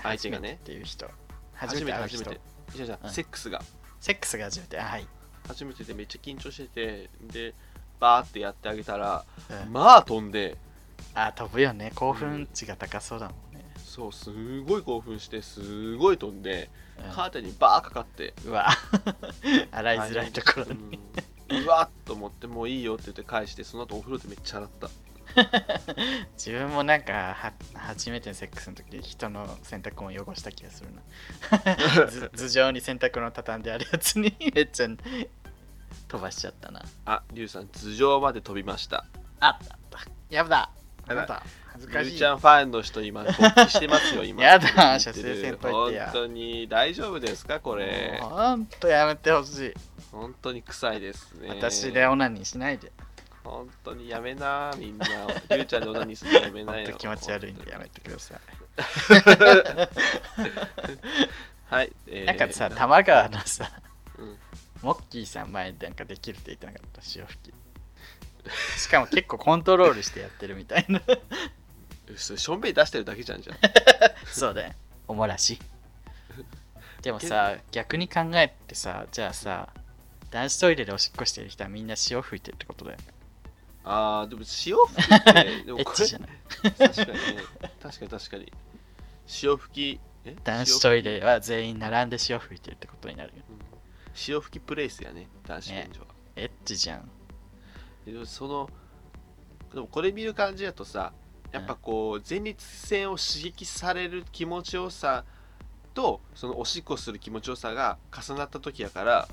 [0.03, 0.59] 相手がね。
[0.63, 1.11] っていう人。
[1.53, 2.41] 初めて初めて。
[2.75, 3.13] じゃあじゃあうん。
[3.13, 3.61] セックスが。
[4.01, 4.81] セックスが初めて。
[4.81, 5.07] あはい、
[5.47, 7.55] 初めてでめっちゃ緊張しててで
[8.01, 9.25] バーってやってあげたら
[9.67, 10.57] うんまあ飛んで。
[11.15, 11.93] あ飛ぶよね。
[11.95, 18.35] 興奮値が高そうだもんね、そうすごい興奮してすごい飛んでうんカーテンにバーかかって。
[18.47, 18.69] うわ。
[19.71, 20.99] 洗いづらいところに、
[21.51, 21.65] うん。
[21.65, 24.89] うわっと思ってもういいよって言って返してその後お風呂でめっちゃ洗った
[26.37, 32.07] 自分もなんかは初めてのセックスの時人の洗濯物汚した気がするな。
[32.07, 34.89] ず 頭上に洗濯物畳んであるやつにめっちゃ
[36.09, 36.83] 飛ばしちゃったな。
[37.07, 39.07] あリュウさん頭上まで飛びました。
[39.41, 40.01] あったあった。
[40.31, 40.71] やだ。
[41.09, 41.43] やだ。
[41.73, 42.13] 恥ずリかしい。
[42.13, 43.33] ュウちゃんファンの人今勃
[43.67, 44.43] 起してますよ今。
[44.43, 48.19] やだ射精先輩ってや本当に大丈夫ですかこれ？
[48.21, 49.75] もうほんとやめてほしい、
[50.13, 51.49] 本当に臭いですね。
[51.49, 52.93] 私でオナニーしないで
[53.45, 55.07] 本当にやめなみんな。
[55.07, 58.39] リュウちゃんでオナニーするのやめほなんいよと気持ち悪いんでやめてください、
[61.75, 62.25] はい、えー。
[62.25, 63.71] なんかさ玉川のさ
[64.19, 64.39] うん。
[64.83, 67.55] モッキーさん前なんかできるって言ってなかった潮吹き。
[68.79, 71.01] しかも結構コントロールしてやってるみたいな。
[72.17, 73.57] しょんべん出してるだけじゃんじゃん
[74.27, 74.73] そうだよ。
[75.07, 75.59] おもらし。
[77.03, 79.69] でもさ逆に考えてさじゃあさ
[80.31, 83.05] 男子トイレでおしっこしてる人はみんな潮吹いてるってことだよね
[83.85, 86.31] あーでも潮吹きってでエもこれ ッチじゃない。
[86.73, 87.15] 確かにね。
[87.83, 88.53] 確かに確かに。
[89.27, 90.37] 潮吹きえ？
[90.43, 93.45] 男子トイレは全員並んで潮吹いてるってことになるよ。
[93.49, 93.59] うん。
[94.15, 97.11] 潮吹きプレイスやね男子便所は、エッチじゃん。
[98.07, 98.71] でもその
[99.75, 101.13] でもこれ見る感じだとさ
[101.53, 105.25] やっぱこう前立腺を刺激される気持ちよさ
[105.95, 109.29] とそのおしっこする気持ちよさが重なった時やから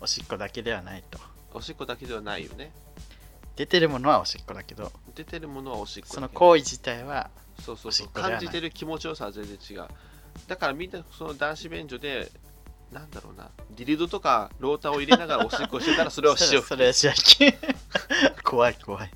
[0.00, 1.18] おしっこだけではないと。
[1.54, 2.70] おしっこだけではないよね
[3.56, 7.30] 出てるものはおしっこだけど出てるものはおしっこその行為自体は
[7.62, 8.08] そうそうそう。
[8.08, 9.86] 感じてる気持ちよさは全然違う。
[10.46, 12.30] だからみんなその男子便所で
[12.92, 13.50] なんだろうな。
[13.70, 17.54] ディリドとかローターを入れながらおしっこしてたら それは潮吹それは潮吹き
[18.42, 19.10] 怖い怖い。
[19.10, 19.12] き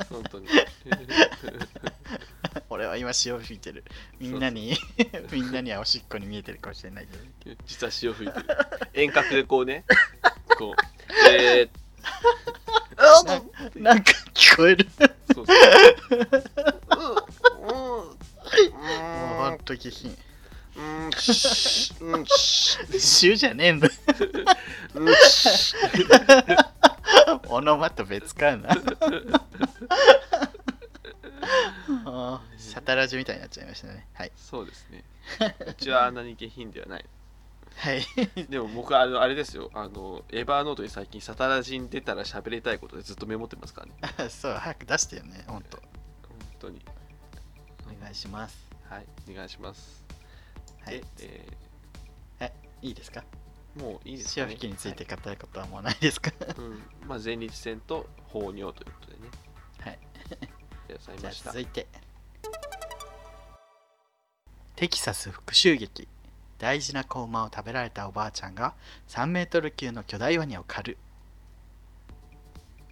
[0.10, 0.48] 本当に。
[2.68, 3.84] 俺は今潮吹いてる。
[4.18, 4.76] みんなに
[5.30, 7.08] みんなにはおしっこに見えてるかもしれない
[7.40, 8.46] けど実は潮吹いてる。
[8.94, 9.84] 遠隔でこうね。
[10.58, 10.74] こう。
[11.28, 11.79] えー、あ
[12.96, 14.86] なーなんか聞こえる。
[15.34, 15.56] そうそう。
[16.10, 17.00] うん
[17.68, 18.10] うん
[18.72, 20.16] もうほんと下品。
[20.76, 22.26] うんうんしうん。
[22.26, 23.88] し週じゃねえんだ。
[24.94, 25.14] うん。
[25.14, 25.74] し
[27.48, 28.70] オノマトペ使うな。
[32.04, 34.06] あーシャタラジみたいになっちゃいましたね。
[34.14, 34.32] はい。
[34.36, 35.04] そうですね。
[35.66, 37.04] うちはあんなに下品ではない
[37.76, 38.02] はい。
[38.48, 39.70] でも僕はあのあれですよ。
[39.74, 44.28] あのエバーノートに最近サタラジに出たら喋りたいことでずっとメモってますからね。
[44.28, 45.78] そう早く出してよねほんと。
[45.78, 45.88] 本
[46.58, 46.84] 当に。
[47.98, 48.56] お願いします。
[48.88, 50.04] はいお願いします。
[50.84, 51.00] はい。
[51.16, 51.46] で、
[52.40, 52.52] え
[52.82, 53.24] いいですか？
[53.76, 54.46] ーもういいですかね。
[54.46, 56.32] 潮吹きについて語ることはもうないですか？
[56.58, 56.82] うん。
[57.06, 59.20] まあ前立腺と放尿ということでね。
[59.80, 59.98] はい。
[59.98, 61.86] ありがとうございじゃあました続いて。
[64.76, 66.08] テキサス復讐劇
[66.60, 68.74] 大事な子馬を食べられたおばあちゃんが
[69.08, 70.98] 3メートル級の巨大ワニを狩る。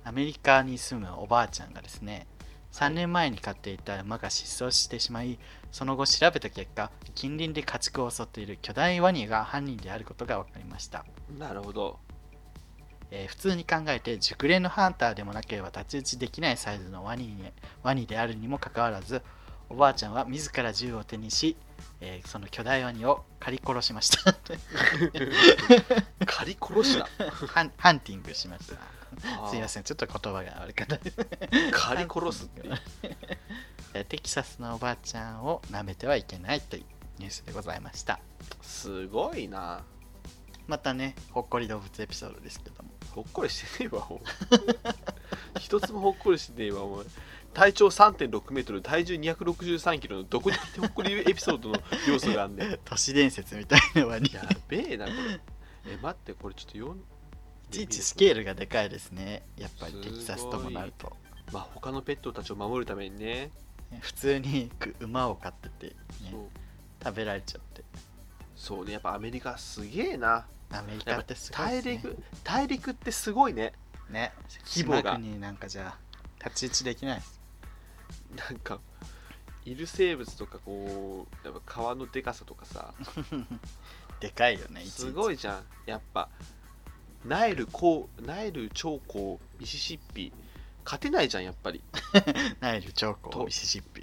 [0.04, 2.26] アメリカに住むおばあちゃんがですね
[2.72, 5.38] 3年前に飼っていた馬が失踪してしまい
[5.70, 11.04] その後調べた結果近隣で家畜を襲っている巨大ワニが犯人であることが分かりました。
[11.38, 11.98] なるほど。
[13.10, 17.52] えー普通に考えて熟練のハンターでもなければ太刀打ちできないサイズのワニに
[17.82, 19.22] ワニであるにもかかわらず
[19.70, 21.56] おばあちゃんは自ら銃を手にし、
[22.00, 24.32] えーその巨大ワニを狩り殺しました。
[26.26, 27.06] 狩り殺した？
[27.46, 28.74] ハンハンティングしました。
[29.48, 29.82] すいまんせん。
[29.82, 30.96] ちょっと言葉が悪かった。
[30.96, 31.16] です
[31.72, 32.48] 狩り殺すっ
[33.92, 34.04] て？
[34.04, 36.84] テキサスのおばあちゃんを舐めてはいけないという
[37.18, 38.20] ニュースでございました。
[38.62, 39.82] すごいな。
[40.66, 42.90] またねほっこり動物エピソードですけども。
[43.14, 44.22] ほっこりしてねえわお前。
[45.58, 47.06] 一つもほっこりしてねえわお前
[47.58, 55.40] 体長3 6メートル体重263キロのどこにほっこりエピソードの要素があんねん 都市伝説みたいなワニやべえなこれ。
[55.92, 57.02] え待ってこれちょっと読んい
[57.72, 59.42] ちいちスケールがでかいですね。
[59.56, 61.16] やっぱりテキサスともなると。
[61.52, 63.50] まあ他のペットたちを守るためにね。
[63.98, 65.86] 普通にく馬を飼ってて、
[66.22, 66.32] ね
[67.02, 67.82] 食べられちゃって。
[68.54, 70.46] そうねやっぱアメリカすげえな。
[70.70, 71.82] アメリカやってすごいね。
[71.82, 73.72] 陸大陸ってすごいね。
[74.10, 74.32] ね
[74.64, 75.14] 規模が。
[75.14, 75.98] 島国なんかじゃ
[76.38, 77.37] 太刀打ちできないです
[78.36, 78.78] なんか
[79.64, 82.94] いる生物とかこうやっぱ川のでかさとかさ。
[84.20, 86.28] でかいよねすごいじゃんやっぱ。
[87.24, 90.32] ナイルこうナイル長江ミシシッピ。
[90.84, 91.82] 勝てないじゃんやっぱり、
[92.60, 94.02] ナイルチョコとミシシッピ。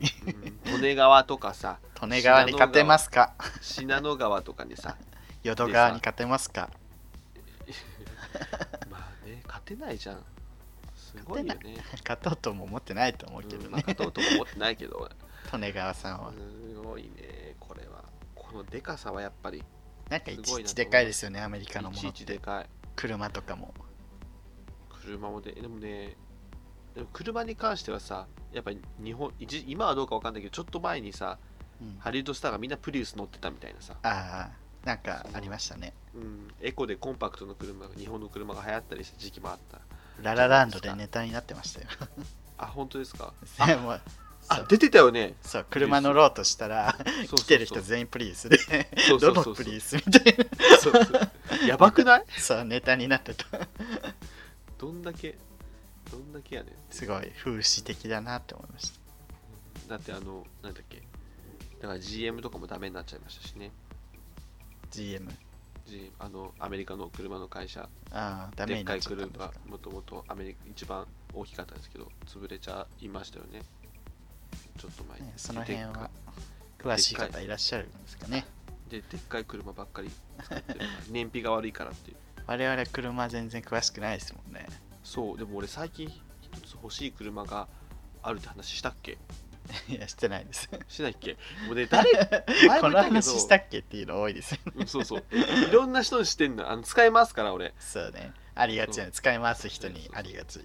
[0.67, 1.79] うん、利根川とかさ。
[2.03, 3.33] 利根川に勝てますか？
[3.59, 4.95] 信濃川とかにさ。
[5.41, 6.69] 淀川に勝てますか？
[8.91, 10.23] まあね勝てないじゃん
[11.17, 11.77] すごいよね。
[12.07, 15.09] 勝とうとも思ってないと思うけどうんまあね勝とうとも思ってないけど。
[15.53, 16.33] 利根川さんは。
[16.33, 18.03] すごいねこれは。
[18.33, 19.63] このでかさはやっぱり
[20.09, 22.19] なんかいちいちでかいですよねアメリカのものって。
[22.19, 22.69] ちでかい。
[22.95, 23.73] 車とかも。
[24.89, 26.15] 車もででもね
[26.95, 31.37] でも車に関してはさやっぱり日本一今はどうかわかんないけどちょっと前にさ
[31.81, 31.97] うん。
[31.99, 35.93] ハリウッドスターがみんなプリウス乗ってたみたいなさ、ああなんかありましたね。
[36.13, 39.81] うん、エコでコンパクトの車が日本の車が流行ったりした時期もあった
[40.21, 41.87] ララランドでネタになってましたよ。
[42.57, 43.33] あ本当ですか？
[43.67, 43.97] でも
[44.47, 45.33] あ出てたよね。
[45.41, 46.95] そう車乗ろうとしたら
[47.35, 48.57] 来てる人全員プリウスで。
[49.19, 50.37] どのプリウスみたい
[51.61, 51.67] な。
[51.67, 52.25] やばくない？
[52.37, 53.45] そうネタになってた。
[54.77, 55.37] どんだけ
[56.11, 58.99] どんだけやねんすごい風刺的だなって思いました。
[59.89, 61.01] だってあのなんだっけ？
[61.81, 63.71] だから GM とかもダメになっちゃいましたしね。
[64.91, 65.31] GM
[66.19, 67.87] あのアメリカの車の会社。
[68.11, 69.51] あでっかない車か。
[69.67, 73.61] もともとアメリカ一番大きかったですけど潰れちゃいましたよね。
[74.77, 76.09] ちょっと前に、ねその辺は
[76.79, 78.45] 詳しい方いらっしゃるんですかね。
[78.89, 82.17] ででっかい車ばっかり作ってる 燃費が悪いからっていう。
[82.47, 84.67] 我々車全然詳しくないですもんね。
[85.03, 86.07] そうでも俺最近
[86.41, 87.67] 一つ欲しい車が
[88.21, 89.17] あるって話したっけ？
[89.89, 90.69] いやしてないです。
[90.87, 91.37] しないっけ？
[91.67, 92.11] もうね誰
[92.67, 93.13] 前このも言ったけど。
[93.15, 94.73] 話したっけっていうの多いですよね。
[94.75, 95.23] うんそうそう。
[95.31, 96.69] いろんな人にしてんの。
[96.69, 97.73] あの使えますから俺。
[97.79, 98.33] そうね。
[98.55, 100.59] ありがちな使い回す人にありがち。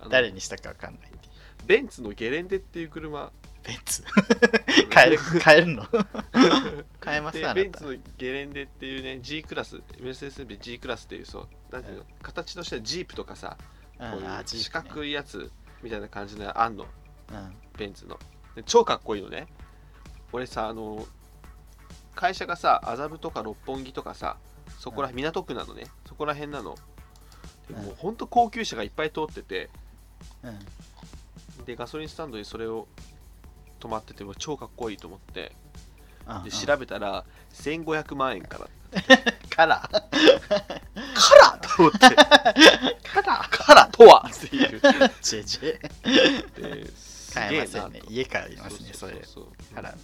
[0.00, 1.32] あの誰にしたかわかんないっていう。
[1.66, 3.32] ベンツのゲレンデっていう車。
[3.64, 4.02] ベンツ？
[4.90, 5.86] 買える買えるの？
[7.00, 7.38] 買えます？
[7.38, 7.60] であなた。
[7.62, 9.76] ベンツのゲレンデっていうね G クラス。
[10.00, 13.56] メルセデス・ベンツ G クラスっていうそうなんていうの、形としてはジープとかさ
[13.98, 14.10] うん。
[14.10, 14.62] こういうあジープね。
[14.64, 15.50] 四角いやつ
[15.82, 16.86] みたいな感じのあんの。
[17.32, 17.56] うん。
[17.78, 18.18] ベンツの。
[18.18, 18.22] で
[18.66, 19.46] 超かっこいいのね。
[20.32, 21.06] 俺さあの
[22.14, 24.36] 会社がさ麻布とか六本木とかさ
[24.78, 25.84] そこら、港区なのね。
[26.08, 26.74] そこら辺なの。
[27.68, 27.84] でうん。
[27.84, 29.70] もうほんと高級車がいっぱい通ってて。
[30.42, 31.64] うん。
[31.64, 32.88] でガソリンスタンドにそれを
[33.78, 35.52] 止まってても超かっこいいと思って。
[36.26, 38.68] うんで調べたら1500万円から。
[39.48, 40.00] カラーか
[41.42, 41.58] ら！
[41.58, 41.98] と思って。
[41.98, 44.28] カラーからとは！
[44.28, 44.80] っていう。
[45.20, 48.02] ジェジェです買げえませんね。
[48.08, 49.96] 家買いますねそれそうカラー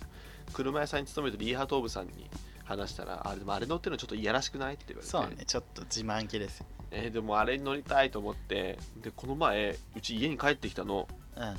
[0.52, 2.30] 車屋さんに勤めてるリーハートーブさんに
[2.64, 5.10] 話したらあれでもあれ乗ってるのちょっといやらしくないって言われて。
[5.10, 8.78] そうねちょっと自慢げですえーでもあれに乗りたいと思って。
[9.02, 11.06] でこの前うち家に帰ってきたの。
[11.36, 11.42] うん。
[11.42, 11.56] あ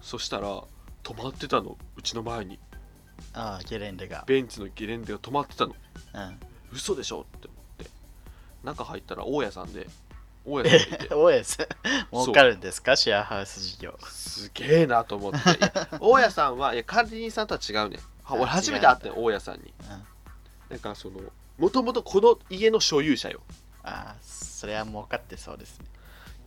[0.00, 0.64] そしたら
[1.04, 2.58] 止まってたのうちの前に。
[3.34, 4.24] あゲレンデが。
[4.26, 5.74] ベンツのゲレンデが止まってたの。
[6.14, 6.40] うん。
[6.72, 7.86] 嘘でしょって思って。
[8.64, 9.86] 中入ったら大家さんで
[10.44, 11.68] 大家さんがいて OS
[12.12, 12.96] 儲かるんですか？
[12.96, 13.98] シェアハウス事業。
[14.08, 15.38] すげえなと思って。
[16.00, 19.72] 大家さんはいや管理人さんとは違うねは俺あ初めて会ったよ大家さんに。
[19.80, 19.88] うん。
[20.70, 21.20] なんかその
[21.58, 23.40] もともとこの家の所有者よ。
[23.84, 25.86] ああそれは儲かってそうですね。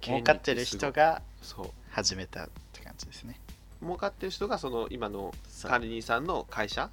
[0.02, 1.72] 儲かってる人がそう。
[1.92, 3.40] 始めたって感じですね。
[3.82, 6.90] 儲かってる人がその今の管理人さんの会社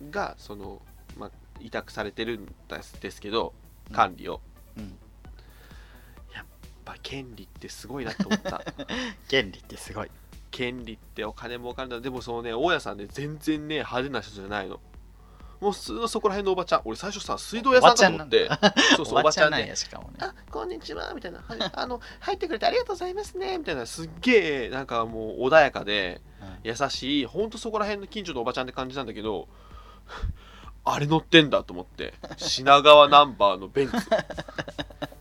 [0.00, 0.10] うん。
[0.10, 0.80] がその、
[1.16, 3.52] まあ、委託されてるんですですけど
[3.90, 3.94] うん。
[3.94, 4.40] 管理を、
[4.76, 4.84] うん。
[4.84, 4.90] やっ
[6.84, 8.62] ぱ権利ってすごいなと思った。
[9.30, 10.10] 原理ってすごい。
[10.50, 12.00] 権利ってお金儲かるんだ。
[12.00, 14.80] でもそのね大家さんね全然ね派手な人じゃないの。
[15.60, 16.82] もう普通のそこら辺のおばちゃん。
[16.84, 18.48] 俺最初さ水道屋さんかと思って
[18.96, 20.16] そうそうおおばちゃんなん ばちゃんでやしかもね。
[20.18, 21.38] あこんにちはみたいな。
[21.40, 21.70] はい。
[21.72, 23.86] あの入ってくれてありがとうございますねみたいな。
[23.86, 26.58] すっげえなんかもう穏やかでうん。
[26.64, 29.48] 優しいほんとそこら辺の近所のおばちゃんって感じなんだけど
[30.84, 33.96] あれ乗ってんだと思って品川ナンバーのベンツ。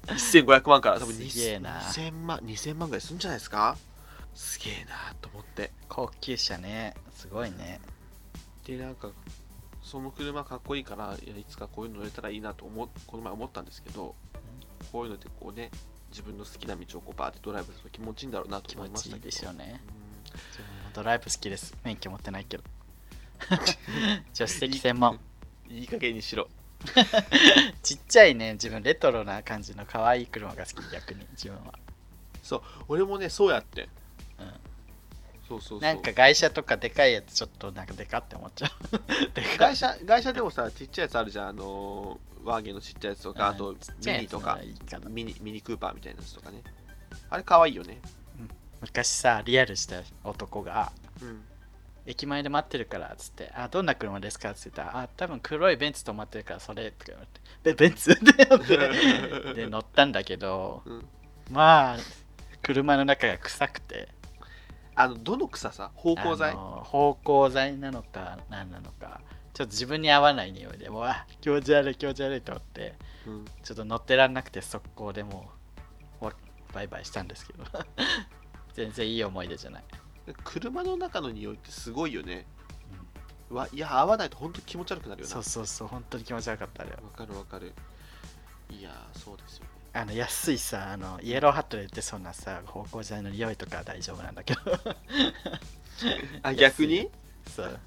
[0.08, 1.80] 1500万から多分すげえな。
[1.82, 3.78] 2000万2000万ぐらいするんじゃないですか？
[4.34, 5.72] すげえなと思って。
[5.88, 6.96] 高級車ね。
[7.14, 7.80] すごいね。
[8.66, 9.10] でなんか
[9.84, 14.16] その車かっこいいからいやいつかこういうの乗れたらいいなと思っこの前思ったんですけど
[14.92, 15.72] こういうのってこうね
[16.12, 19.26] 自分の好きな道をこうバーってドライブすると気持ちいいんだろうなと気思いましたけど。
[19.26, 19.82] でしょうね
[20.94, 21.76] ドライブ好きです。
[21.84, 22.64] 免許持ってないけど。
[24.34, 25.20] 助手席専門
[25.72, 26.48] いい加減にしろ。
[27.84, 31.74] ちっちゃいね自分レトロな感じの可愛い車が好き逆に自分は、
[32.42, 33.86] そう俺もねそうやってん。
[33.86, 33.90] う
[35.48, 35.80] そうそうそう。
[35.80, 38.72] ん、なんか外車とかでかいやつちょっとなんかでかって思っちゃう。
[39.34, 39.76] でかい。
[39.76, 41.48] 外車外車でもさちっちゃいやつあるじゃん。
[41.50, 45.10] あのーワーゲンのちっちゃいやつとかあとうんちっちゃいやつなミニとからいいかな。
[45.10, 46.64] ミニミニクーパーみたいなやつとかね。
[47.30, 48.02] あれかわいいよね。
[48.82, 51.44] 昔さリアルした男がうん
[52.12, 54.52] 駅前で待ってるからっつって、あ、どんな車ですか？
[54.52, 58.10] って言ったら、あ、多分黒いベンツ止まってるからそれとか言われて、ベベンツ？
[58.10, 61.06] で乗って で乗ったんだけど、うん。
[61.50, 61.98] まあ、
[62.62, 64.10] 車の中が臭くて、
[64.94, 65.92] あのどの草さ？
[65.96, 66.54] 芳香剤？
[66.54, 69.22] 芳香剤なのか何なのか、
[69.54, 72.96] ちょっと自分に合わない匂いで、もう、あ、気持ち悪い気持ち悪いと思って、
[73.26, 73.46] うん。
[73.64, 75.50] ちょっと乗ってらんなくて速攻でも
[76.22, 76.34] う、わ
[76.74, 77.64] バイバイしたんですけど、
[78.74, 79.84] 全然いい思い出じゃない。
[80.44, 82.46] 車の中の匂いってすごいよね。
[83.50, 85.34] うわいや合わないと本当に気持ち悪くなるよな。
[85.34, 86.98] そうそうそう、本当に気持ち悪かったあれは。
[86.98, 87.74] わかるわかる。
[88.70, 89.70] いやーそうですよね。
[89.94, 94.62] あの安いさあのイエローハットで売ってそうなさ芳香剤の匂いとかは大丈夫なんだけど。
[96.44, 97.10] あ逆に？
[97.54, 97.80] そう。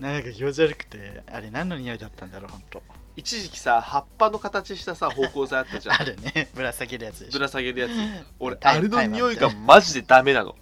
[0.00, 2.82] なんか気持ち悪くてあれ何の匂いだったんだろうほんと
[3.16, 5.94] 一時期さ葉っぱの形したさ芳香剤あったじゃん。
[6.02, 6.50] あるね。
[6.54, 7.40] ぶら下げるやつぶょ。
[7.40, 7.92] ら下げるやつ。
[8.38, 10.56] 俺 あれの匂いがマジでダメなの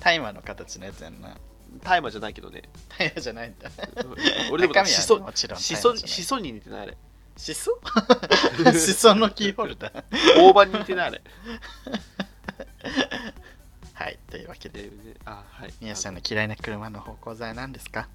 [0.00, 1.36] 大麻の形のやつやんな。
[1.84, 2.62] 大麻じゃないけどね。
[2.98, 3.70] 大麻じゃないんだ。
[4.50, 6.08] 俺でも中身はもちろんしそ大麻じゃない。
[6.08, 6.96] しそに似てないあれ。
[7.36, 7.80] しそ
[8.72, 10.04] しそのキーホルダー。
[10.36, 11.22] 大葉に似てないあれ。
[13.94, 14.82] はいというわけで。
[14.82, 14.94] でね。
[15.24, 15.74] あはい。
[15.80, 18.08] 皆さんの嫌いな車の芳香剤は何ですか？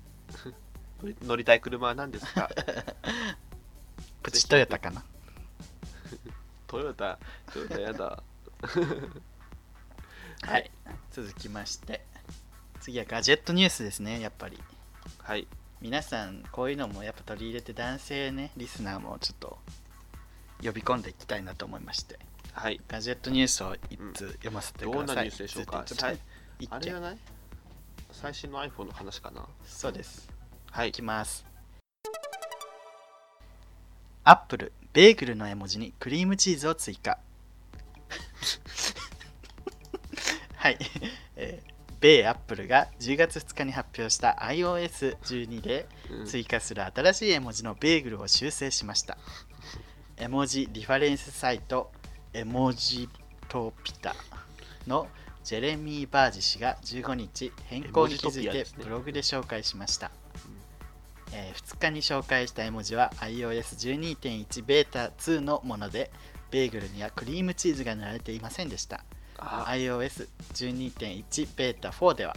[1.01, 2.49] 乗り乗りたい車は何ですか？
[4.23, 5.03] プチトヨタかな？
[6.67, 7.17] トヨタ。
[7.53, 8.21] トヨタやだ
[10.45, 10.71] はい。
[11.11, 12.05] 続きまして
[12.81, 14.61] 次はガジェットニュースですねやっぱり。
[15.19, 15.47] はい。
[15.81, 19.57] 皆さんこういうのもやっぱ取り入れて男性ねリスナーもちょっと
[20.63, 22.19] 呼び込んでいきたいなと思いまして。
[22.53, 22.79] はい。
[22.87, 25.79] ガジェットニュースを一通読ませてください、どんなニュースでしょうか？
[25.79, 25.81] あ
[26.79, 27.17] れじゃない？
[28.11, 29.45] 最新の iPhone の話かな？
[29.65, 30.29] そうです。
[30.71, 30.89] はい。
[30.89, 31.45] いきます。
[34.23, 37.19] アップルベーグルの絵文字にクリームチーズを追加
[40.65, 40.79] はい、
[41.37, 49.17] えー米アップルが10月2日に発表した iOS12 でうん追加する新しい絵文字のベーグルを修正しました。
[50.17, 51.91] 絵文字リファレンスサイト
[52.33, 53.09] エモジ
[53.47, 54.15] トピタ
[54.87, 55.07] の
[55.43, 60.11] ジェレミー・バージ氏が15日変更に気づいてブログで紹介しました。
[61.31, 66.11] え2日に紹介した絵文字は iOS12.1 ベータ2のもので
[66.51, 69.05] ベーグルにはクリームチーズが塗られていませんでした。
[69.37, 72.35] あ iOS12.1 ベータ4では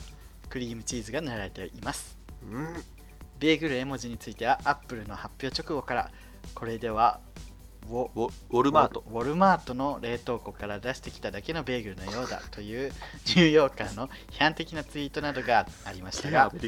[0.48, 2.16] クリームチーズが塗られています。
[2.42, 2.74] うん。
[3.38, 6.10] ベーグル絵文字については Apple の発表直後から
[6.54, 7.20] これでは
[7.88, 9.04] ウォウォルマート。
[9.08, 12.92] ウォルマートの冷凍庫から出してきただけのベーグルのようだという
[13.28, 16.58] ニューヨーカーの批判的なツイートなどがありましたがク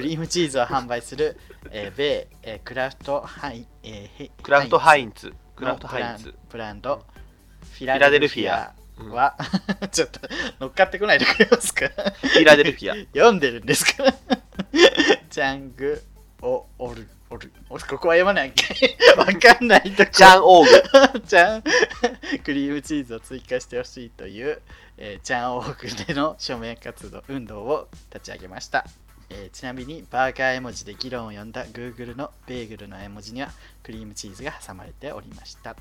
[0.00, 1.38] リームチーズを販売する、
[1.70, 7.04] えー米、えークラフトハイ、えクラフトハインツクラフトハインブランド。
[7.72, 8.74] フィラデルフィア
[9.04, 9.12] うん。
[9.12, 9.36] は、
[9.92, 10.20] ちょっと
[10.60, 11.88] 乗っかってこないでくれますか？
[11.88, 14.04] フィラデルフィア読んでるんですか？
[14.04, 14.14] ら
[15.30, 16.02] ジャング。
[16.42, 18.52] オオルオルおここは読まない
[19.18, 20.10] わかんないとこ。
[20.10, 21.20] ジャンオーグ。
[21.26, 21.62] じゃん
[22.42, 24.62] クリームチーズを追加してほしいという、
[24.96, 28.86] えー、ジャンオークでの署名活動運動を立ち上げました、
[29.28, 33.50] えーちなみにバーガー絵文字で議論を呼んだ Google のベーグルの絵文字には
[33.82, 35.76] クリームチーズが挟まれておりました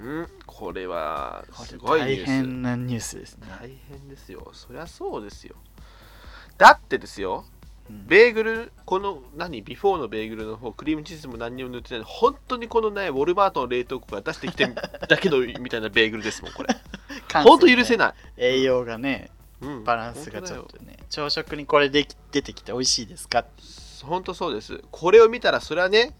[0.00, 2.16] ううんこれはすごいニュース。
[2.20, 4.50] 大変なニュースですね、大変ですよ。
[4.52, 5.56] そりゃそうですよ。
[6.56, 7.44] だってですよ
[7.88, 8.06] うん。
[8.06, 14.66] ベーグルこの何ビフォーのベーグルの方クリームチーズも何にも塗ってない本当にこのねウォルマートの冷凍庫が出してきて
[15.08, 16.68] だけどみたいなベーグルですもんこれ。
[17.44, 23.44] 本当許せない、栄養がねうん、バランスがちょっとね朝食にこれでき出てきて美味しいですか？
[24.04, 24.82] 本当そうです。
[24.90, 26.14] これを見たらそれはね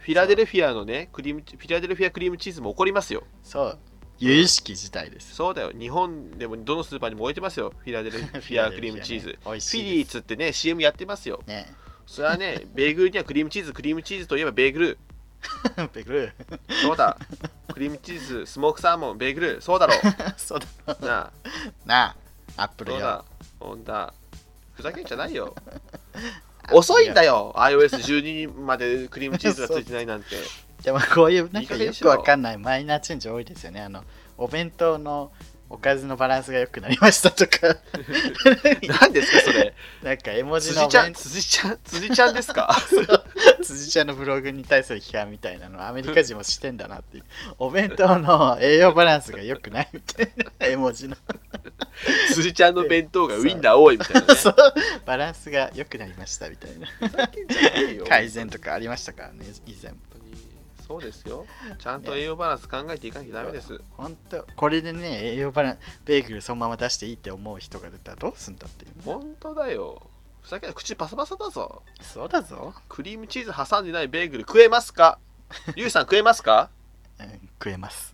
[0.00, 3.22] フィラデルフィアのねクリームフィラデルフィアクリームチーズも怒りますよ。
[3.42, 3.78] そう。
[4.18, 5.34] 由々しき事態です。
[5.34, 5.72] そうだよ。
[5.78, 7.72] 日本でもどのスーパーにも置いてますよ。
[7.78, 9.38] フィラデルフィアクリームチーズ。
[9.44, 11.42] 美味しフィリーツってね CM やってますよ。
[11.46, 11.72] ね。
[12.06, 14.98] それはね ベーグルにはクリームチーズクリームチーズといえばベーグル。
[15.92, 16.32] ベーグル。
[16.82, 17.18] そうだ。
[17.72, 19.62] クリームチーズスモークサーモンベーグル。
[19.62, 19.94] そうだろ
[20.36, 21.04] そうだう。
[21.04, 21.32] なあ。
[21.86, 22.04] な
[22.56, 22.62] あ。
[22.64, 22.98] アップルよ。
[22.98, 23.24] そうだ。
[23.60, 24.14] ほんだ。
[24.74, 25.54] ふざけんじゃないよ
[26.72, 27.52] 遅いんだよ。
[27.56, 30.36] iOS12 までクリームチーズがついてないなんて。
[30.82, 33.82] でもこういうなんかよくわかんないマイナーチェンジ多いですよね。
[33.82, 34.02] あの
[34.38, 35.30] お弁当の
[35.72, 37.76] おかずのバランスが良くなりましたとか。
[39.00, 39.72] 何ですかそれ？
[40.02, 42.76] なんか絵文字の辻ちゃん辻ちゃん辻ちゃんですか？
[43.62, 47.24] 辻ちゃんのブログに対する批判みたいなのアメリカ人もしてんだなっていう。
[47.58, 51.16] お弁当の栄養バランスが良くないみたいな絵文字の。
[52.34, 54.34] 辻ちゃんの弁当がウインナー多いみたいなね。
[54.36, 54.54] そう。
[55.06, 56.88] バランスが良くなりましたみたいな。
[58.08, 59.92] 改善とかありましたからね以前
[60.90, 61.46] そうですよ。
[61.78, 63.80] ちゃんと栄養バランス考えていかなきゃダメです。
[63.96, 69.02] 本当これでね栄養バランベーグルそのまま出していいって思う人が出たらどうすんだっていうね。
[69.04, 70.02] 本当だよ。
[70.42, 71.84] ふざけんな口パサパサだぞ。
[72.00, 75.20] そうだぞ、クリームチーズ挟んでないベーグル食えますか？
[75.76, 76.70] リュウさん食えますか？
[77.20, 78.10] うん、食えます。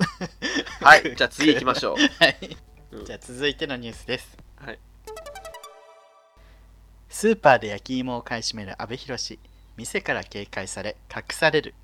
[0.83, 1.97] はいじゃあ次行きましょう。
[2.23, 2.57] はい。
[2.93, 3.05] うん。
[3.07, 4.37] じゃあ続いてのニュースです。
[4.57, 4.79] はい。
[7.09, 9.39] スーパーで焼き芋を買い占める阿部寛。
[9.79, 11.75] 店から警戒され隠される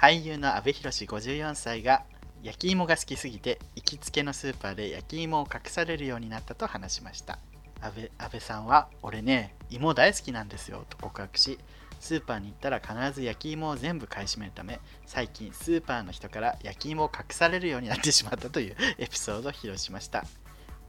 [0.00, 2.04] 俳優の阿部寛54歳が
[2.42, 7.38] 焼き芋が好きすぎて行きつけのスーパーで焼き芋を隠されるようになったと話しました。
[7.82, 11.58] 阿部阿部さんは「俺ね芋大好きなんですよ」と告白し
[12.00, 20.24] スーパーに行ったら必ず焼き芋を全部買い占めるため最近スーパーの人から焼き芋を隠されるようになってしまったというエピソードを披露しました。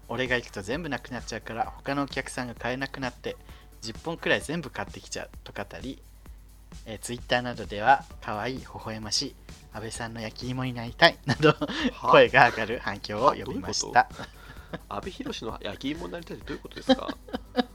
[0.08, 3.36] 俺が行くと全部なくなっちゃうから他のお客さんが買えなくなって
[3.82, 6.02] 10本くらい全部買ってきちゃうと語り、
[6.86, 9.36] えー、ツイッターなどでは可愛い微笑ましい
[9.74, 11.56] 安倍さんの焼き芋になりたい など
[12.12, 14.10] 声が上がる反響を呼びました。
[14.90, 17.08] 阿部寛の焼き芋になりたいってどういうことですか？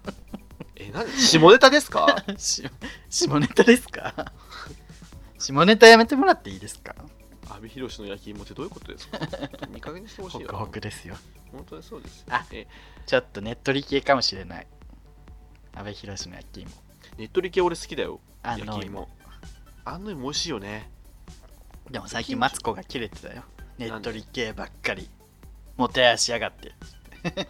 [0.76, 1.10] え何？
[1.12, 2.06] 下ネタですか？
[2.38, 2.68] し
[3.10, 4.32] 下ネタですか？
[5.38, 6.94] 下ネタやめてもらっていいですか？
[7.48, 9.18] 阿部寛の焼き芋ってどういうことですか？
[9.68, 10.48] 見かけにしてほしいよ。
[10.48, 11.16] ホクホクですよ。
[11.52, 12.26] 本当にそうですよ。
[12.30, 12.66] あえ。
[13.06, 14.66] ちょっとねっとり系かもしれない。
[15.74, 16.70] 安倍寛の焼き芋
[17.18, 18.20] ねっとり系俺好きだよ。
[18.42, 19.08] あの焼き芋。
[19.84, 20.90] あんの芋美味しいよね。
[21.90, 23.42] でも最近マツコが切れてたよ。
[23.78, 25.08] ねっとり系ばっかり。
[25.76, 26.72] もてあしやがって。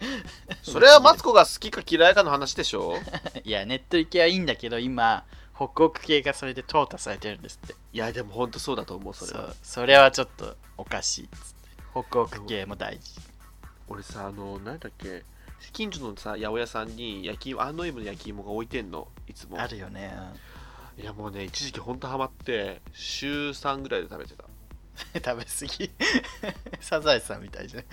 [0.63, 2.95] それはマツコが好きか嫌いかの話でしょ？
[3.43, 7.75] いや、ネットリ系はいいんだけど、今、ホクホク系がそれで淘汰されてるんですって。
[7.93, 9.45] いやでも本当そうだと思うそれは。
[9.47, 11.83] そう、それはちょっとおかしいっつって。
[11.93, 13.19] ホクホク系も大事。
[13.87, 15.23] 俺さあの何だっけ？
[15.73, 20.13] 近所のさ八百屋さんに焼き芋安納芋の焼き芋が置いてんのいつもあるよね。
[20.97, 24.45] いやもうね一時期ほんとハマって週3ぐらいで食べてた
[25.31, 25.91] 食べ過ぎ。
[26.81, 27.83] サザエさんみたいじゃん。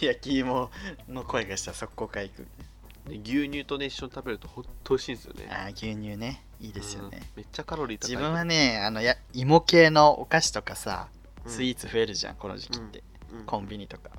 [0.00, 0.70] 焼き芋
[1.08, 2.40] の声がしたら速攻から行く。
[2.40, 6.42] ね牛乳とね一緒に食べるとほんと美味しいんですよねああ、牛乳ね。
[6.60, 7.18] いいですよね。
[7.18, 11.08] うんめっちゃカロリー高い自分はね、あのや芋系のお菓子とかさ、
[11.44, 12.98] うんスイーツ増えるじゃん、この時期って。
[12.98, 13.02] う
[13.42, 14.10] んコンビニとか。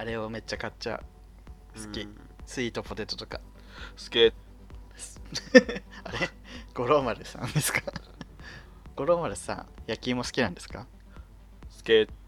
[0.00, 1.02] うんあれをめっちゃ買っちゃ
[1.76, 1.80] う。
[1.80, 2.00] 好き。
[2.00, 3.40] うんスイートポテトとか。
[3.96, 4.32] スケ
[6.02, 6.18] あれ？
[6.74, 7.80] 五郎丸さんですか？
[8.96, 10.86] 五郎丸さん、焼き芋好きなんですか？
[11.70, 12.08] スケ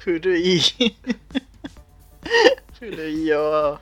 [0.00, 0.60] 古い。
[2.80, 3.80] 古いよ。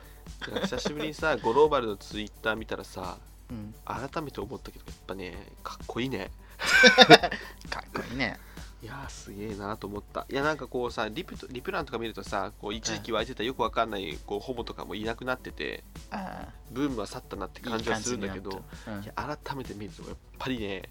[0.63, 3.17] 久しぶりにさグローバルのツイッター見たらさ
[3.49, 6.29] うん、改めて思ったけどやっぱねかっこいいね
[7.69, 8.37] かっこいいね。
[8.83, 10.27] いやーすげえなと思った。
[10.29, 19.27] いやなんかこうさリプとリプランとか見るとさこう一時期湧いてたよくわかんないこうホモとかもいなくなっててあブームは去ったなってあ感じはするんだけどいい感じになったう。
[19.27, 19.29] ん。
[19.29, 20.83] いや改めて見るとやっぱりね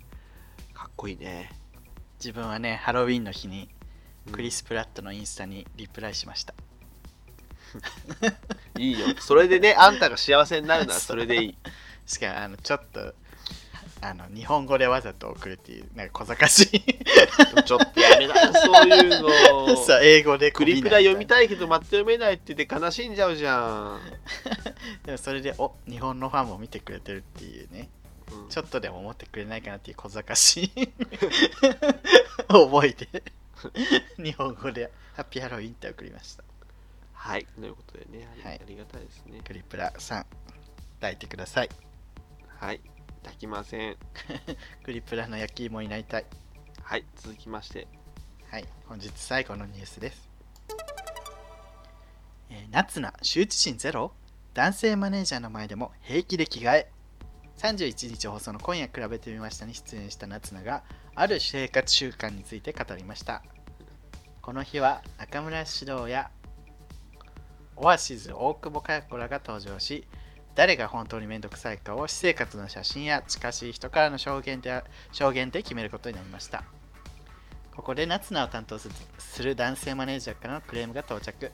[0.74, 1.50] かっこいいね、
[2.18, 3.68] 自分はねハロウィンの日に
[4.26, 4.32] うん。
[4.32, 6.54] クリス・プラットのインスタにリプライしました、
[8.78, 9.06] いいよ。
[9.20, 11.58] それでねあんたが幸せになるならそれでいい。
[12.04, 13.14] しかもあのちょっと
[14.08, 16.80] あの日本語でわざと送るっていうなんか小賢しい。
[17.64, 19.76] ちょっとやめなそういうの。
[19.76, 24.00] そう英語でクリプラ読みいたいけど全く読めないって言って悲しんじゃうじゃん、
[25.04, 27.88] でもそれでお日本のファンも見てくれてるっていうね。
[28.32, 28.48] うん。
[28.48, 30.88] ちょっとでも思ってくれないかなっていう小賢しい。
[32.48, 33.08] 思いで。
[34.18, 36.44] 日本語でハッピーハロウィンって送りました。
[37.12, 37.46] はい。
[37.58, 38.54] ということでねあり,、はい。
[38.54, 39.40] ありがたいですね。
[39.44, 40.26] クリプラさん
[41.00, 41.70] 抱いてください。
[42.60, 42.80] はい
[43.26, 43.96] 抱きません。
[44.84, 46.26] クリプラの焼き芋になりたい。
[46.82, 47.88] はい続きまして。
[48.48, 50.30] はい本日最後のニュースです、
[52.48, 54.12] えー夏菜羞恥心ゼロ？
[54.54, 56.92] 男性マネージャーの前でも平気で着替え。
[57.58, 63.42] 31日放送の「今夜比べてみました」に出演した夏菜がある生活習慣について語りました。
[64.40, 66.30] この日は中村獅童や
[67.74, 70.06] オアシズ大久保佳代子らが登場し
[70.56, 74.82] 誰が本当に面倒くさいかを私生活の写真や近しい人からの証言で
[75.12, 76.64] 証言で決めることになりました。
[77.76, 78.88] ここで夏菜を担当す
[79.42, 81.52] る男性マネージャーからのクレームが到着。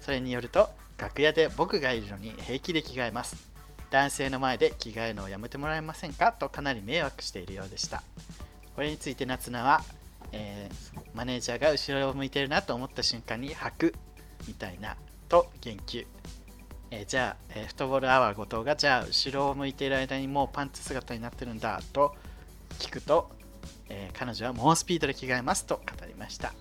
[0.00, 3.50] それによると楽屋で僕がいるのに平気で着替えます。
[3.90, 6.32] 男性の前で着替えるのをやめてもらえませんか？
[6.32, 8.02] とかなり迷惑しているようでした。
[8.76, 9.82] これについて夏菜は、
[10.32, 13.94] えーマネージャーが後ろを向いているなと思った瞬間に履く
[14.48, 14.96] みたいな
[15.28, 16.06] と言及。
[16.94, 22.14] えーじゃあ、えーフットボールアワー後藤がじゃあ後ろを向いている間にもうパンツ姿になってるんだと
[22.78, 23.30] 聞くと、
[23.88, 26.52] えー彼女は猛スピードで着替えますと語りました、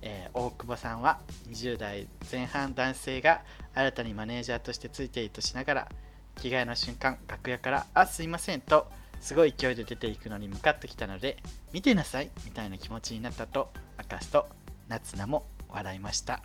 [0.00, 3.42] え大久保さんは20代前半男性が
[3.74, 5.88] 新たにマネージャーとしてついているとしながら
[6.36, 8.86] 着替えの瞬間楽屋から「あすいません」と
[9.20, 11.36] すごい勢いで出ていくのに向かってきたので
[11.72, 14.48] 見てなさいみたいな気持ちになったと明かすと
[14.88, 16.42] 夏菜も笑いました。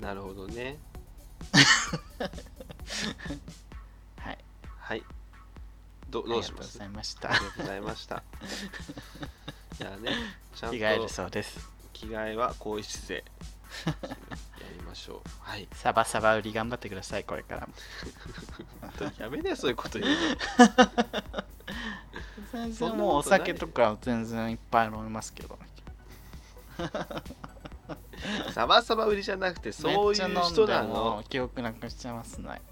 [0.00, 0.78] なるほどね。
[4.18, 4.38] はい。
[4.78, 5.02] はい。
[6.10, 6.78] どありがとうごどうします？
[6.78, 7.32] ざいました。
[7.32, 8.22] ありがとうございました。
[9.80, 10.10] いやね
[10.54, 11.68] ちゃんと着替えるそうです。
[11.92, 13.24] 着替えは更衣室で
[13.86, 13.92] や
[14.78, 15.28] りましょう。
[15.40, 15.66] はい。
[15.72, 17.72] サバサバ売り頑張ってくださいこれからも。
[19.18, 20.12] やめねそういうこと言う
[22.52, 25.58] 全そんなことない然もうお酒とか全然いっぱい飲みますけど。
[26.78, 26.88] の
[28.52, 31.18] サバサバ売りじゃなくてそういう人なの？
[31.20, 32.62] う記憶なくしちゃいますね。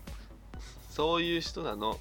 [0.91, 1.99] そういう人なの？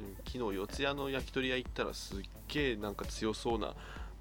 [0.00, 3.74] うん昨日四谷の焼き鳥屋行ったらすっげえなんか強そうな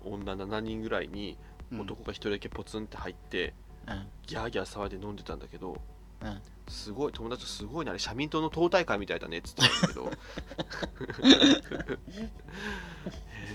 [0.03, 1.37] 女7人ぐらいに
[1.71, 1.81] うん。
[1.81, 3.53] 男が1人だけポツンって入って、
[3.87, 4.07] うん。
[4.25, 5.81] ギャーギャー騒いで飲んでたんだけど
[6.21, 10.11] うんすごい友達とすごいなあれ社民党の党大会みたいだねっつってたけど。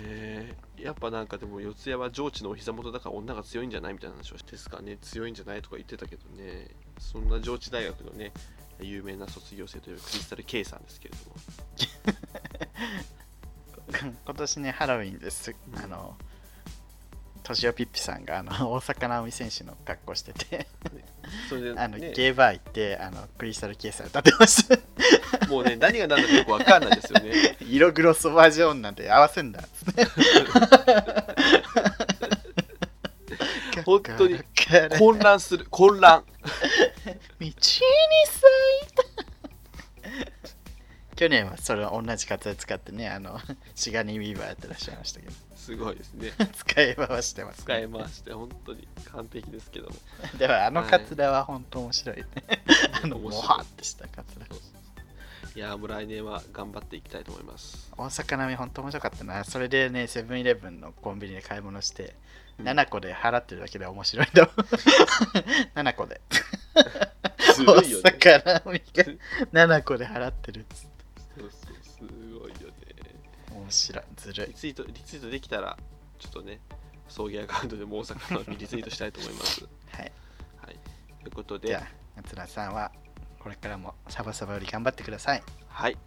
[0.04, 6.68] へえやっぱなんかでも四谷は上智のお膝元だから女が強いんじゃないみたいな話をですかね強いんじゃないとか言ってたけどね。
[6.98, 8.32] そんな上智大学のね
[8.80, 11.36] 有名な卒業生というクリスタル K さんですけれども。
[14.24, 15.54] 今年ねハロウィンです。
[15.74, 16.16] あの
[17.42, 20.66] としおピッピさんがあの 大坂なおみ選手の格好してて。
[21.48, 25.46] それで、 あのね、ゲーバー行ってあのクリスタルケース歌ってました。
[25.46, 27.56] もうね何が何だかよくわかんないですよね。
[27.68, 29.60] 色黒ソバージョンなんで合わせんだ。
[29.60, 30.06] っつって
[33.84, 34.38] 本当に
[34.98, 36.24] 混乱する混乱。
[37.40, 37.82] に咲い
[39.16, 39.31] た
[41.22, 43.38] 去年はそれ同じ形使ってねあの
[43.76, 45.32] シガニー・ウィーバーやってらっしゃいましたけど。
[45.54, 46.32] すごいですね。
[46.52, 49.94] 使い回してます、使い回して本当に完璧ですけども。
[50.36, 52.24] でもあのカツラは本当面白いね、
[53.04, 54.46] あのもはってしたカツラ。
[55.54, 57.92] いやーもう来年は頑張っていきたいと思います。
[57.96, 59.44] 大阪なみ本当面白かったな。
[59.44, 62.16] それでねセブンイレブンのコンビニで買い物して、
[62.58, 62.66] うん。
[62.68, 66.20] 7個で払ってるだけで面白いんだもん7個で。
[67.54, 68.10] すごいよね。
[68.10, 68.82] 大阪なみ
[69.52, 70.91] が7個で払ってるっつって
[73.72, 74.46] 白いずるい。
[74.48, 75.76] リツイートリツイートできたら
[76.18, 76.60] ちょっとね
[77.08, 79.62] 送迎アカウントでも大阪のリツイートしたいと思います。
[79.92, 80.12] はい。
[80.64, 80.78] はい。
[81.22, 81.68] ということで。
[81.68, 82.92] じゃあ夏菜さんは
[83.40, 85.42] これからもサバサバより頑張ってください。
[85.68, 85.98] はい。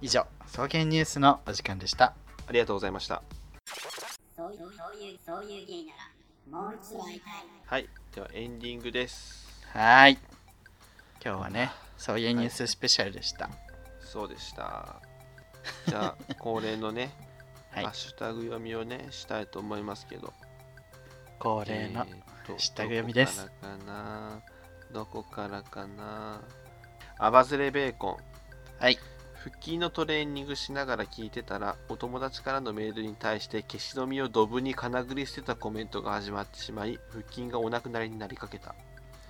[0.00, 2.14] 以上草原ニュースのお時間でした。
[2.46, 3.22] ありがとうございました。
[4.36, 7.32] そういうそういうそういう芸ならもう一度会いたい。
[7.66, 7.88] はい。
[8.14, 9.48] ではエンディングです。
[9.72, 10.18] はーい。
[11.24, 13.50] 今日はねそういうニューススペシャルでした。
[14.00, 15.00] そうでした
[15.88, 17.12] じゃあ恒例のね
[17.70, 17.84] はい。
[17.84, 20.32] ハッシュタグ読みをねしたいと思いますけど。
[21.38, 23.50] 恒例のえーとハッシュタグ読みです。
[23.50, 24.42] どこからかな？
[24.92, 26.40] どこからかな？
[27.18, 28.16] アバズレベーコン。
[28.78, 28.98] はい。
[29.34, 38.74] 腹筋のトレーニングしながら聞いてたらお友達からのメールに対して消し飲みをドブに金繰り捨てたコメントが始まってしまい腹筋がお亡くなりになりかけた。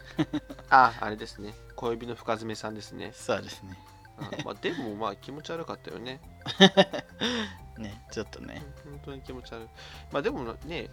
[0.70, 1.54] ああれですね。
[1.74, 3.10] 小指の深爪さんですね。
[3.12, 3.76] そうですね。
[3.76, 3.93] あ
[4.44, 6.20] まあでもまあ気持ち悪かったよね
[7.78, 9.68] ねちょっとね本当に気持ち悪い
[10.12, 10.88] まあでもね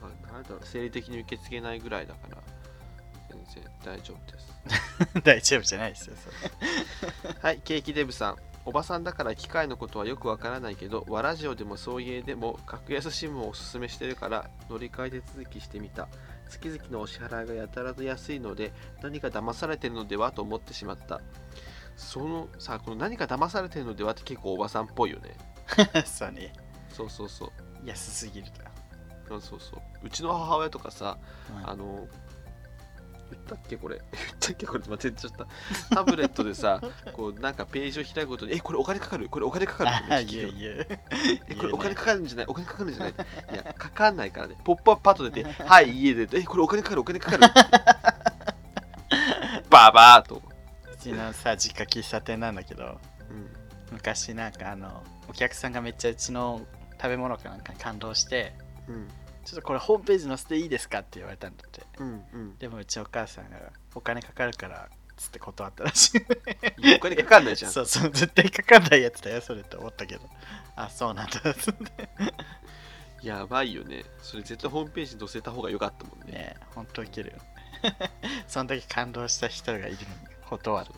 [0.00, 2.38] まあなんだろう生理的に受け付けないぐらいだから
[3.28, 4.52] 全然大丈夫です
[5.24, 6.30] 大丈夫じゃないですよそ
[7.26, 8.36] れ はい、ケーキデブさん。
[8.64, 16.08] おばさんだから機械のことはよくわからないけど、和ラジオでも送迎でも格安 SIM をおすすめしてるから乗り換え手続きしてみた。
[16.48, 21.20] 月々のお支払いがやたらと安いので何か騙されてるのではと思ってしまった。
[21.96, 25.36] そのさ、この何か騙されてるのではって結構おばさんっぽいよね。
[26.04, 26.52] そうね。
[26.92, 27.50] そうそうそう。
[27.84, 28.60] 安すぎると。
[29.28, 29.80] そうそうそう。
[30.06, 31.16] うちの母親とかさ、
[31.58, 31.70] うん。
[31.70, 32.06] あの、
[33.30, 33.96] 言ったっけこれ？
[34.12, 34.84] 言ったっけこれ？
[34.86, 35.46] 間違えちゃった。
[35.94, 36.80] タブレットでさ、
[37.14, 39.28] こうなんかページを開くごとに、え、これお金かかる？
[39.30, 39.90] これお金かかる？
[39.90, 40.84] って聞いやいや
[41.48, 42.46] え、これお金かかるんじゃない？
[42.48, 43.12] お金かかるんじゃない？
[43.12, 43.14] い
[43.56, 44.56] や、かかんないからね。
[44.64, 47.00] ポップアップパッド出て、はい、家で、え、これお金かかる？
[47.00, 47.42] お金かかる？
[49.70, 50.42] ババーと。
[51.02, 52.84] うちのさ実家喫茶店なんだけど
[53.30, 53.48] うん。
[53.92, 56.62] 昔なんかあのお客さんがめっちゃうちの
[56.96, 58.54] 食べ物かなんかに感動して
[58.88, 59.08] うん。
[59.44, 62.22] ちょっとこれホームページ載せていいですかって言われたんだってうん。
[62.32, 63.58] うんでもうちお母さんが
[63.94, 67.72] お金かかるからつって断ったらしいお金かかんないじゃん。
[67.72, 70.22] そうそう絶対かかんないやつだよそれと思ったけど
[70.76, 72.08] あそうなんだつって
[73.22, 74.04] やばいよね。
[74.20, 76.32] それ絶対ホームページに載せた方が良かったもんね。
[76.32, 77.38] ねえほんとウケるよ
[78.48, 79.96] その時感動した人がいるの
[80.28, 80.90] に断る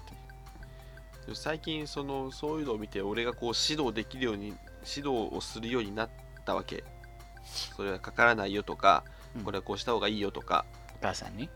[1.32, 4.48] 最近そのそういうのを見て俺がこう指導できるように
[4.84, 6.10] 指導をするようになっ
[6.44, 6.82] たわけ。
[7.76, 9.04] それはかからないよとか
[9.36, 9.42] うん。
[9.44, 11.48] これはこうした方がいいよとか、お母さんに？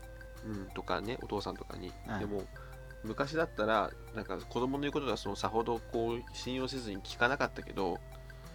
[0.45, 2.19] うん、とかねお父さんとかに、うん。
[2.19, 2.43] でも
[3.03, 7.99] 昔だったらなんか子供の言うことはそのさほどこう信用せずに聞かなかったけど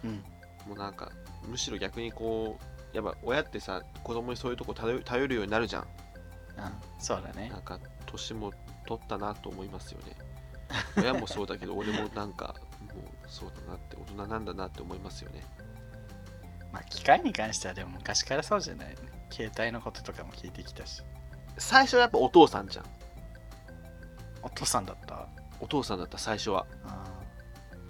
[0.03, 0.23] うん。
[0.67, 1.11] もうなんか
[1.47, 2.57] むしろ逆にこ
[2.93, 5.81] うやっぱ親ってさ子供にそういうとこ頼頼るようになるじゃん。
[5.83, 5.87] うん。
[6.99, 7.49] そうだね。
[7.49, 8.51] なんか年も
[8.85, 10.15] 取ったなと思いますよね。
[10.97, 12.55] 親もそうだけど俺もなんか
[12.93, 15.43] もうそうだなって大人なんだなって思いますよね。
[16.71, 18.95] まあ機械に関してはでも昔からそうじゃない
[19.31, 21.03] 携帯のこととかも聞いてきたし。
[21.57, 22.85] 最初はやっぱお父さんじゃん。
[24.41, 25.27] お父さんだった？
[25.59, 26.65] お父さんだった最初は。
[26.85, 27.05] あ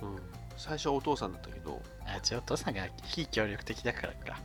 [0.01, 0.19] うん。
[0.57, 1.81] 最初はお父さんだったけど。
[2.07, 4.39] あじゃあお父さんが非協力的だからか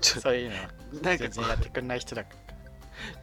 [0.00, 2.47] そういうのなんか全然やってくれない人だから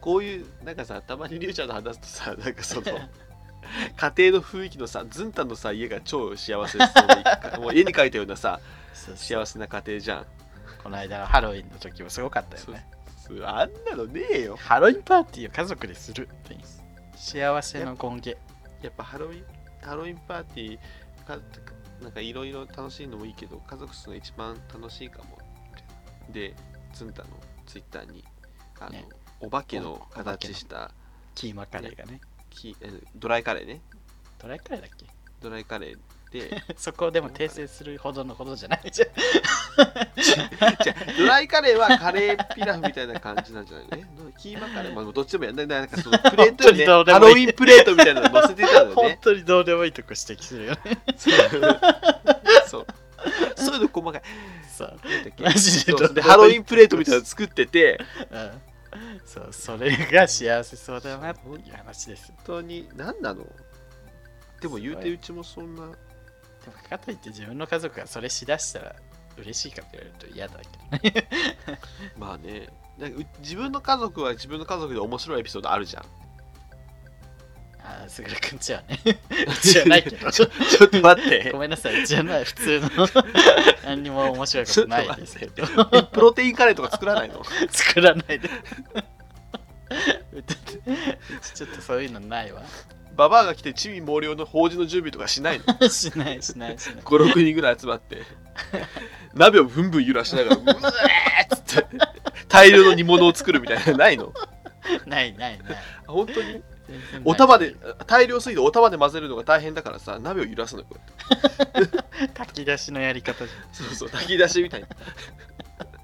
[0.00, 2.82] こういうなんかさたまにりゅうちゃんと話すとさなんかその
[3.96, 8.60] 家庭の雰囲気のさずんたんのさ家が超幸せそうでもう絵に描いたようなさ
[8.94, 10.26] 幸せな家庭じゃん。
[10.82, 12.86] この間のハロウィンの時もすごかったよね。
[13.44, 14.56] あんなのねえよ。
[14.56, 16.60] ハロウィンパーティーを家族でするっていう。
[17.16, 18.36] 幸せの権限
[18.82, 19.44] やっぱハロウィン
[19.82, 20.78] ハロウィンパーティー
[21.26, 21.38] か
[22.00, 25.38] なんかいろいろ楽しいのもいいけど家族するのが一番楽しいかも
[26.30, 26.54] で
[26.92, 27.30] ずんたの
[27.66, 28.24] ツイッターに
[28.78, 29.08] あの、ね
[29.40, 30.90] お化けの形した
[31.34, 32.20] キーマカレーがね。
[32.50, 33.80] きえドライカレーね。
[34.40, 35.06] どれくらいだっけ？
[35.42, 35.98] ドライカレー
[36.32, 36.62] で。
[36.76, 39.08] そこをでも訂正するほどのことじゃないじゃん。
[41.18, 43.96] ドライカレーはカレーピラフみたいな感じなんじゃないの？
[43.96, 44.06] ね
[44.38, 45.84] キーマカレー、まあ、どっちでもやんないな。
[45.84, 50.80] んかそのプレートにどうでハロウィンプレートみたいなの乗せてたの本ね当にどうでもいいとこ指摘するよね。
[52.68, 52.86] そう。
[53.56, 54.22] そういうの細かい。
[54.76, 54.98] そう。
[55.40, 58.62] マジでハロウィンプレートみたいなの作っててうん
[59.26, 63.44] そうそれが幸せそうだなっていう話です本当に何なの？
[64.60, 65.82] でも言うてうちもそんな。
[65.82, 65.92] でも
[66.88, 68.96] かといって自分の家族がそれしだしたら
[69.36, 70.54] 嬉しいかって言われると嫌だ
[71.00, 71.28] けどね。
[72.16, 72.68] まあね。
[72.98, 76.04] なんかう自分の家族は自分の家族で面白いエピソードあるじゃん。
[77.82, 78.98] ああすぐるくんちはね。
[79.04, 80.30] うちはないけど。
[80.32, 81.50] ちょちょっと待って。
[81.52, 82.02] ごめんなさい。
[82.02, 82.88] うちはない普通の。
[83.84, 85.64] 何にも面白いことないですけど。
[85.92, 87.42] えプロテインカレーとか作らないの？
[87.70, 88.48] 作らないで
[91.54, 92.62] ちょっとそういうのないわ。
[93.16, 95.88] ババアが来て地味毛量の法事の準備とかしないの？
[95.88, 97.02] しないしないしない。
[97.04, 98.22] 56人ぐらい集まって。
[99.34, 101.86] 鍋をブンブン揺らしながらうわーっつって。
[102.48, 104.32] 大量の煮物を作るみたいなのないの？
[105.06, 105.76] ないないない。
[106.06, 106.52] あ本当に？
[106.52, 107.22] 全然ない。
[107.24, 107.74] お玉で
[108.06, 111.98] 大量すぎてお玉で混ぜるのが大変だからさ鍋を揺らすのよこうやって。
[112.34, 114.88] 炊き出しのやり方じそうそう炊き出しみたいな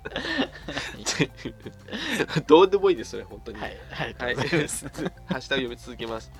[2.46, 3.60] どうでもいいですそれ本当に。
[3.60, 6.30] はいはい、とうござい ハッシュタグ読み続けます。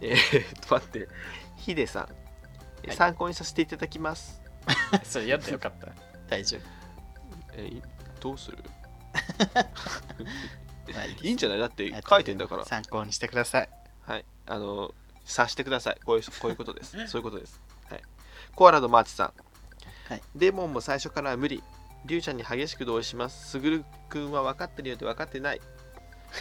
[0.00, 1.08] えー、っと、待って、
[1.56, 2.08] ヒデさん、
[2.84, 2.96] えはい。
[2.96, 4.40] 参考にさせていただきます。
[5.04, 5.88] それ読んでよかった。
[6.28, 6.60] 大丈夫。
[7.56, 7.82] えい
[8.20, 8.58] どうする？
[10.94, 11.58] まあいいんじゃない？
[11.58, 12.64] だって書いてんだから。
[12.64, 13.68] 参考にしてください。
[14.02, 14.24] はい。
[14.46, 16.00] あの察してください。
[16.04, 16.90] こういうこういうことです。
[17.08, 17.60] そういうことです。
[17.88, 18.02] はい。
[18.54, 19.32] コアラのマーチさん。
[20.08, 20.22] はい。
[20.34, 21.62] デモンも最初からは無理
[22.06, 23.50] リュウちゃんに激しく同意します。
[23.50, 25.60] すぐるくんは分かってるよって分かってない。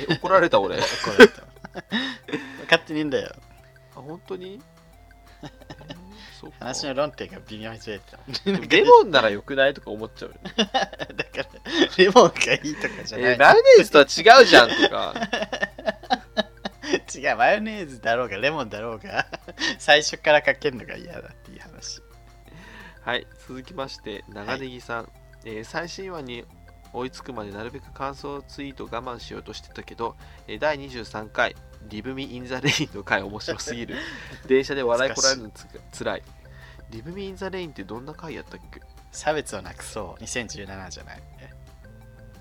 [0.09, 0.75] え怒られた俺。
[0.75, 1.41] あ 怒られた。
[1.41, 3.35] 分かってねえんだよ。
[3.93, 4.61] 本当に？
[5.43, 5.49] えー
[6.39, 6.57] そうか。
[6.59, 8.17] 話の論点が微妙にずれてた。
[8.51, 10.35] でもレモンなら良くないとか思っちゃうよ。
[10.43, 10.79] ね だか
[11.37, 11.45] ら
[11.97, 15.13] レモンがいいとかじゃない、えーマヨネーズとは違うじゃんとか。
[17.13, 19.27] 違うマヨネーズだろうがレモンだろうが
[19.77, 22.01] 最初からかけるのが嫌だっていう話。
[23.01, 25.11] はい、続きまして、長ネギさん、
[25.45, 26.45] えー最新話に
[26.91, 30.15] 追いつくまでなるべく感想ツイート我慢しようとしてたけど、
[30.47, 31.55] えー第23回、
[31.87, 33.95] Leave Me in the Rain の回面白すぎる。
[34.47, 36.23] 電車で笑いこらえるのつらい。
[36.89, 38.81] Leave Me in the Rain ってどんな回やったっけ？
[39.11, 40.23] 差別をなくそう。
[40.23, 41.21] 2017じゃない？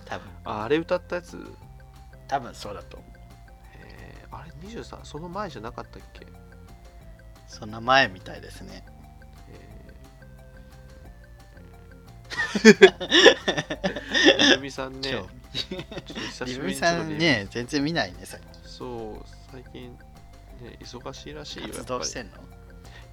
[0.06, 0.28] 多分。
[0.44, 1.38] ああれ歌ったやつ？
[2.26, 3.10] 多分そうだと思う。
[3.84, 4.36] えー。
[4.36, 6.26] あれ23その前じゃなかったっけ？
[7.46, 8.84] その前みたいですね
[14.50, 15.26] リブミさんね、今ちょっ
[16.06, 19.90] と久日リブしぶりにミさんね全然見ないねさそう、最近、
[20.62, 21.68] ね、忙しいらしいよ。
[21.68, 22.32] 活動してんの？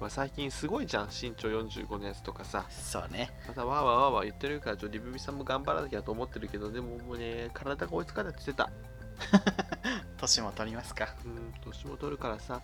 [0.00, 2.66] まあ、最近すごいじゃん、身長45のやつとかさ。
[2.70, 8.70] そうねまたわーわーわーわー言ってるから、ちょリブミさんも頑張らなきゃと思ってるけど、でももうね、体が追いつかないって言ってた。
[10.18, 12.60] 年も取りますかうん、年も取るからさ。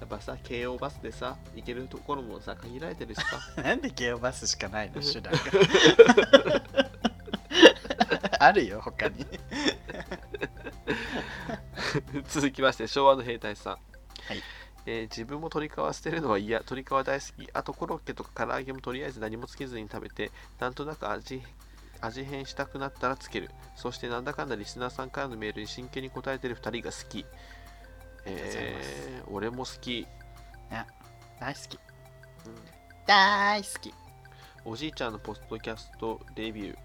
[0.00, 3.38] やっぱさ、京王バスでさ、行けるところもさ、限られてるしさ。
[3.62, 5.02] なんでゲオバスしかないの？
[5.02, 5.38] 手段が
[8.40, 9.26] あるよ他に
[12.28, 13.72] 続きまして、昭和の兵隊さん。
[13.72, 13.78] は
[14.34, 14.42] い
[14.86, 17.48] えー自分も鶏皮捨てるのは嫌、鶏皮大好き。
[17.52, 20.30] あとコロッケとか唐揚げもとりあえず何もつけずに食べて、
[20.60, 21.42] なんとなく味
[22.00, 23.50] 味変したくなったらつける。
[23.76, 27.26] そしてなんだかんだリスナーさんからのメールに真剣に答えてる2人が好き。
[28.28, 30.06] えー俺も好き、
[31.38, 31.74] 大好き。
[32.46, 32.54] うん。
[33.06, 33.94] 大好き。
[34.64, 36.76] おじいちゃんのポストキャストレビュー。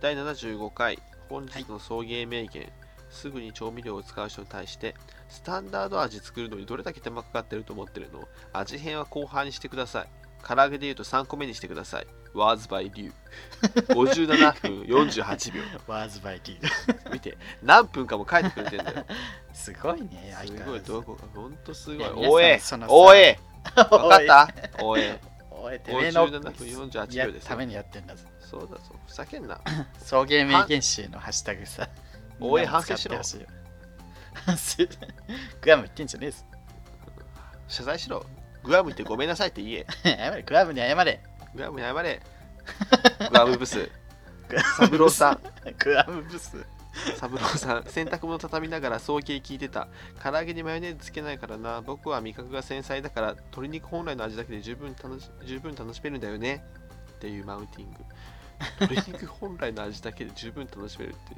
[0.00, 0.98] 第75回。
[1.28, 2.72] 本日の送迎名言、
[3.10, 4.94] すぐに調味料を使う人に対して
[5.28, 8.26] スタンダード味作るのにどれだけ手間かかってると思ってるの？
[8.52, 10.08] 味変は後半にしてください。
[10.46, 12.06] 唐揚げで言うと3個目にしてください
[12.38, 13.12] ワーズバイリュウ
[13.94, 19.04] 57分48秒ワーズバイリー見て何分かも書いてくれてんだよ。
[19.52, 22.08] すごいねすごいどこかほんとすごい。
[22.28, 23.38] おえそのさおえ
[23.74, 24.48] 分かった？
[24.82, 25.20] おえ。
[25.50, 26.50] おいてめえの57分
[26.90, 27.48] 48秒ですよ。
[27.48, 28.24] ためにやってんだぞ。
[28.40, 28.80] そうだぞ。
[29.06, 29.60] ふざけんな。
[29.98, 31.88] 送迎名言集のハッシュタグさ。
[32.40, 33.46] おいみんなも使って反省しろ
[35.60, 36.44] グアム言ってんじゃねえぞ。
[37.66, 38.24] 謝罪しろ。
[38.62, 39.86] グアムってごめんなさいって言え。
[40.04, 41.20] 謝れグアムに謝れ
[41.54, 42.20] グアムに謝れ。
[43.30, 43.90] グアムブス。
[44.76, 45.40] サブローさん。
[45.78, 46.56] グアムブス。
[47.16, 47.84] サブローさん。
[47.84, 49.88] 洗濯物畳みながら送迎聞いてた。
[50.22, 51.80] 唐揚げにマヨネーズつけないからな。
[51.80, 56.64] 僕は味覚が繊細だから鶏肉本来の味だけで十分楽し十分楽しめるんだよね。
[57.12, 57.98] っていうマウンティング。
[58.80, 61.34] 鶏肉本来の味だけで十分楽しめるって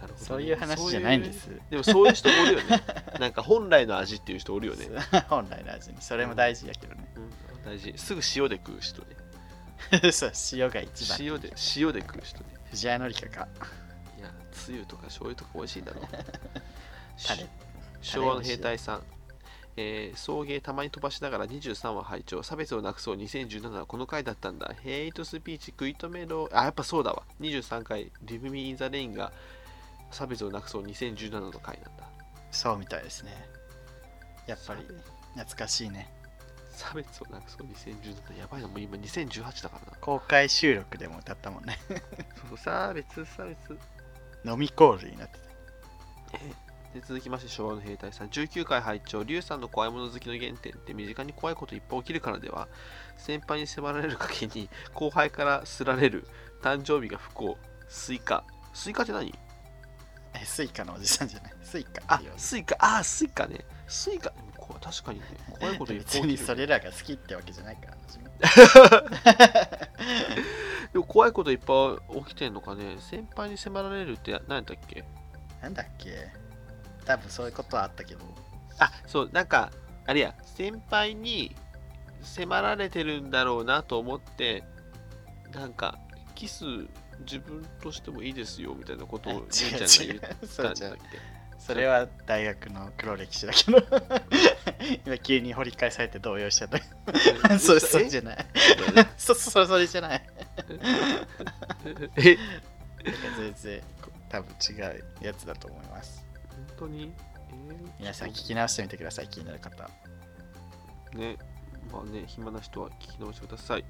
[0.00, 0.18] なるほどね。
[0.18, 1.50] そういう話じゃないんです。
[1.70, 2.82] でもそういう人おるよね。
[3.18, 4.86] なんか本来の味っていう人おるよね、
[5.28, 6.00] 本来の味に。
[6.00, 7.08] それも大事やけどね。
[7.16, 7.30] うん、
[7.68, 7.94] 大事。
[7.96, 11.18] すぐ塩で食う人ねそう塩が一番。
[11.20, 13.48] 塩で塩で食う人ね藤原紀香か。
[14.18, 16.04] いやつゆとか醤油とか美味しいんだろう。
[17.26, 17.46] タレ。
[18.00, 19.02] 昭和の兵隊さん。
[19.76, 22.42] えー送迎たまに飛ばしながら23話拝聴。
[22.42, 23.16] 差別をなくそう。
[23.16, 24.74] 2017はこの回だったんだ。
[24.82, 26.48] ヘイトスピーチ食い止めろ。
[26.52, 27.22] あやっぱそうだわ。
[27.40, 29.32] 23回 Leave Me in the Rain が
[30.10, 30.82] 差別をなくそう。
[30.82, 32.08] 2017の回なんだ。
[32.50, 33.48] そうみたいですね。
[34.46, 34.80] やっぱり
[35.34, 36.10] 懐かしいね
[36.78, 39.98] 差別をなくそう2017やばいなもう今2018だからな。
[40.00, 41.76] 公開収録でも歌ったもんね。
[42.48, 43.76] そう差別差別。
[44.44, 45.38] 飲みコールになって
[46.94, 48.28] で続きまして昭和の兵隊さん。
[48.28, 49.24] 19回拝聴。
[49.24, 52.68] リュウさんの怖いもの好きの原点って身近に怖いこといっぱい起きるからでは
[53.16, 56.26] 先輩に迫られる陰に後輩からすられる
[56.62, 57.58] 誕生日が不幸。
[57.88, 58.44] スイカ。
[58.72, 59.32] スイカって何？
[59.32, 59.38] た
[60.40, 61.52] えスイカのおじさんじゃない。
[61.62, 62.76] スイカあスイカ。
[62.78, 63.64] あスイカね。
[63.88, 64.32] スイカ
[64.68, 65.26] こう確かにね
[65.58, 67.96] 怖いこといっぱい起きる別にそれらが好きってわけじゃないから
[70.92, 72.96] でも怖いこといっぱい起きてんのかね。
[73.00, 75.04] 先輩に迫られるって何だっけ？
[75.62, 76.30] なんだっけ？
[77.04, 78.20] 多分そういうことはあったけど。
[78.78, 79.72] あそうなんか
[80.06, 80.34] あれや。
[80.44, 81.54] 先輩に
[82.22, 84.64] 迫られてるんだろうなと思って
[85.52, 85.98] なんか
[86.34, 86.64] キス
[87.20, 91.37] 自分としてもいいですよみたいなことを違う姉ちゃんが言ったんじゃだっけ
[91.68, 93.78] それは大学の黒歴史だけど。
[95.04, 97.58] 今急に掘り返されて動揺しちゃった。
[97.58, 98.46] それそれじゃない。
[99.18, 100.26] そそれそれじゃない。
[102.16, 102.38] え？
[103.36, 106.24] 全然こ多分違うやつだと思います。
[106.48, 107.12] 本当に、
[107.50, 107.74] え？
[107.74, 109.90] ー皆さん聞き直してみてください気になる方。
[111.12, 111.36] ね、
[111.92, 113.84] まあね、暇な人は聞き直してください。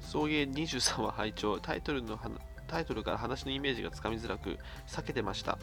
[0.00, 1.60] 送迎23は拝聴。
[1.60, 5.58] タイトルの話タイトルから話のイメージがつかみづらく避けてました。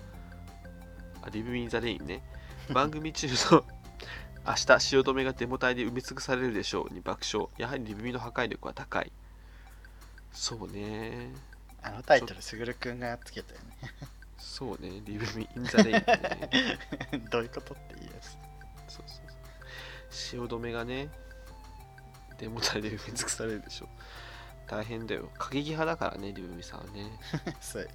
[1.21, 2.21] あリブミン・ザ・レインね。
[2.73, 3.65] 番組中の
[4.45, 7.49] 明日汐留がデモ隊で埋め尽くされるでしょうに爆笑。
[7.57, 9.11] やはりリブミの破壊力は高い。
[10.31, 11.33] そうね。
[11.81, 13.61] あのタイトルすぐるくんがつけたよ
[14.37, 15.01] そうね。
[15.05, 16.01] リブミン・ザ・レイン、ね。
[17.11, 18.39] ね どういうことって言いやつそう
[18.87, 19.39] そうそう。
[20.09, 21.09] 汐留がね、
[22.37, 23.89] デモ隊で埋め尽くされるでしょ。
[24.67, 25.29] 大変だよ。
[25.37, 27.11] 過激派だからね、リブミさんはね。
[27.59, 27.89] そう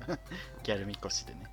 [0.62, 1.46] ギャルみこしでね。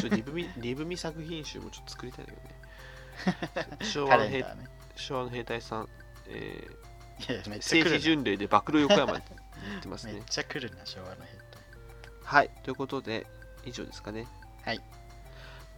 [0.00, 3.76] ちょリブミリブミ作品集もちょっと作りたいんだけどね。
[3.86, 4.46] 昭カ和の兵ね
[4.96, 5.88] 昭和の兵隊さん、
[6.28, 10.26] えー、政治巡礼で暴露横山に行ってますなめっね。
[10.28, 11.48] ちゃ来るな昭和のヘッ
[12.28, 13.26] はい、ということで、
[13.64, 14.26] 以上ですかね。
[14.62, 14.80] はい。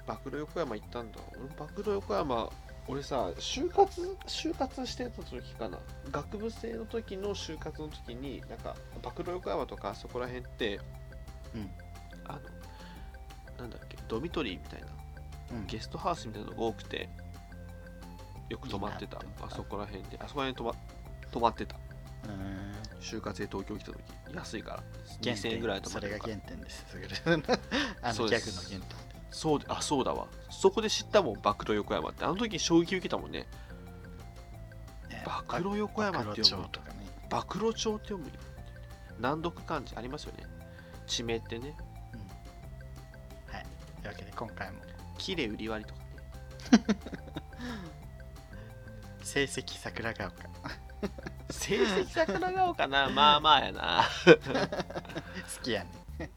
[0.04, 1.20] 暴露横山行ったんだ。
[1.38, 2.50] 俺、暴露横山、
[2.88, 5.78] 俺さ、就活、就活してた時かな。
[6.10, 10.80] 学部生の時の就活の時に、なんか、暴露横山とかそこら辺って、
[11.54, 11.70] うん
[12.26, 12.40] あの、
[13.60, 14.86] なんだっけ、ドミトリーみたいな、
[15.50, 15.66] ドうん。
[15.66, 17.08] ゲストハウスみたいなのが多くて、
[18.48, 19.18] よく泊まってた。
[19.18, 20.74] あそこら辺で、あそこら辺泊ま
[21.30, 21.76] 泊まってた。
[23.00, 23.98] 就活で東京来た時、
[24.34, 24.82] 安いから。
[25.22, 26.34] 原2000円ぐらい点泊まれるから。
[26.34, 27.60] それが原点です。
[28.02, 28.82] あのギの原点。
[29.30, 30.26] そうであそうだわ。
[30.50, 32.24] そこで知ったもん暴露横山って。
[32.24, 33.46] あの時衝撃受けたもんね。
[35.08, 36.68] ね暴露横山って読む
[37.28, 38.32] 暴露町って読むよ。
[39.20, 40.44] 難読漢字ありますよね。
[41.06, 41.70] 地名ってね。
[41.70, 41.89] はい
[44.00, 44.78] というわけで今回も。
[45.18, 46.90] 綺麗売り割りとか。
[46.90, 47.00] ね
[49.22, 50.48] 成績桜ヶ丘。
[51.50, 53.08] 成績桜ヶ丘な。
[53.14, 54.04] まあまあやな。
[54.24, 56.30] 好きやね。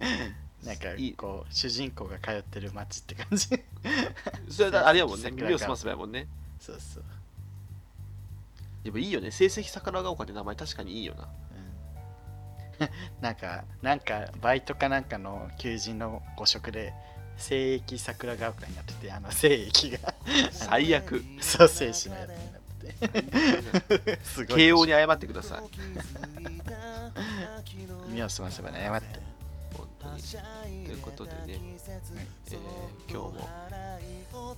[0.63, 1.13] なんかいい。
[1.13, 3.47] こう主人公が通ってる街って感じ。
[4.49, 5.31] それだ あれやもんね。
[5.31, 6.27] 耳を澄ませばやもんね。
[6.59, 7.03] そうそう、
[8.83, 9.31] でもいいよね。
[9.31, 11.27] 成績桜ヶ丘って名前確かにいいよな。
[12.79, 12.89] うん、
[13.21, 16.93] なんかなんかバイトかなんかの求人の誤植で
[17.37, 20.13] 聖域桜ヶ丘になっててあの聖域が。
[20.51, 21.23] 最悪。
[21.41, 23.99] ソーセージのやつになって。
[23.99, 25.61] て すごい慶応に謝ってください。
[28.07, 29.19] 耳を澄ませばね謝って。
[29.75, 30.21] 本当に。
[30.85, 32.57] ということでね、えー
[33.09, 33.49] 今日も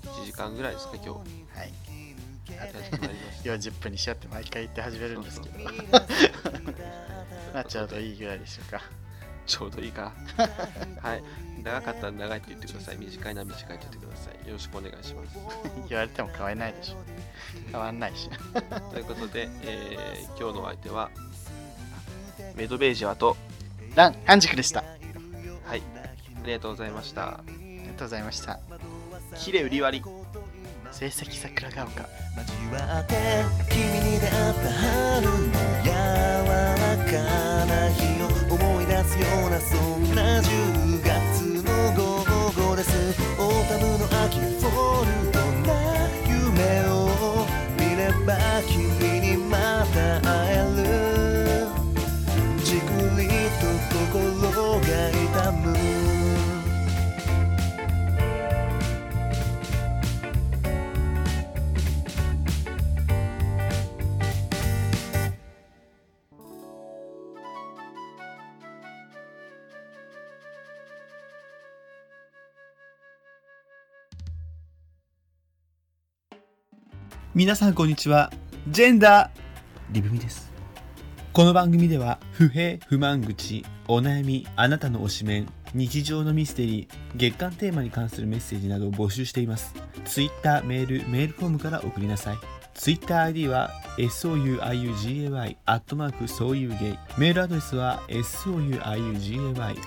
[0.04, 1.10] 1時間ぐらいですか今日。
[1.10, 1.74] はい。
[2.56, 3.50] やってまいりました。
[3.50, 5.60] 40分にしようって毎回言って始めるんですけど。
[7.54, 8.82] まあちょうどいいぐらいでしょうか
[9.46, 10.12] ちょうどいいか。
[11.02, 11.24] はい。
[11.64, 12.98] 長かったら長いって言ってください。
[12.98, 14.48] 短いなら短いって言ってください。
[14.48, 15.38] よろしくお願いします。
[15.90, 16.98] 言われても変わらないでしょ
[17.72, 18.30] 変わんないし
[18.92, 21.10] ということで、えー今日のお相手は、
[22.56, 23.38] メドベージャーと、
[23.96, 24.84] ラン半熟でしたあ
[25.70, 25.82] はい、
[26.44, 27.40] ありがとうございました。
[27.48, 28.60] りがとうございました
[29.38, 30.06] 綺麗売り割り。
[30.92, 33.16] 成績桜ヶ丘交わって
[33.70, 35.34] 君に出会った春の
[35.84, 38.35] 柔らかな日を
[39.16, 42.92] すようなそんな10月の午後です。
[43.40, 45.35] オータムの秋フォル
[77.36, 78.32] 皆さんこんにちは。
[78.70, 79.30] ジェンダー。
[79.92, 80.54] リブミです。
[81.34, 89.74] この番組では不平不満口お悩みあなたの推しメン日常のミステリー月間テーマに関するメッセージなどを募集しています。
[90.06, 92.38] Twitter メールメールフォームから送りなさい。
[92.74, 96.98] TwitterID は souiugay アットマークそういうゲイ。
[97.18, 98.80] メールアドレスは souiugay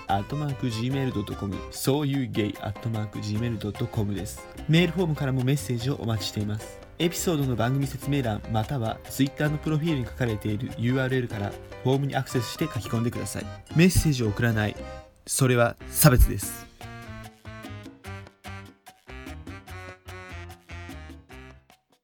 [0.06, 4.46] アットマーク gmail.com そういうゲイアットマーク gmail.com です。
[4.68, 11.52] メールフォームからもメッセージをお待ちしていますエピソードの番組説明欄または Twitter のプロフィールに書かれている URL から
[11.84, 13.46] フォームにアクセスして書き込んでください。
[13.76, 14.76] メッセージを送らない。
[15.24, 16.67] それは差別です。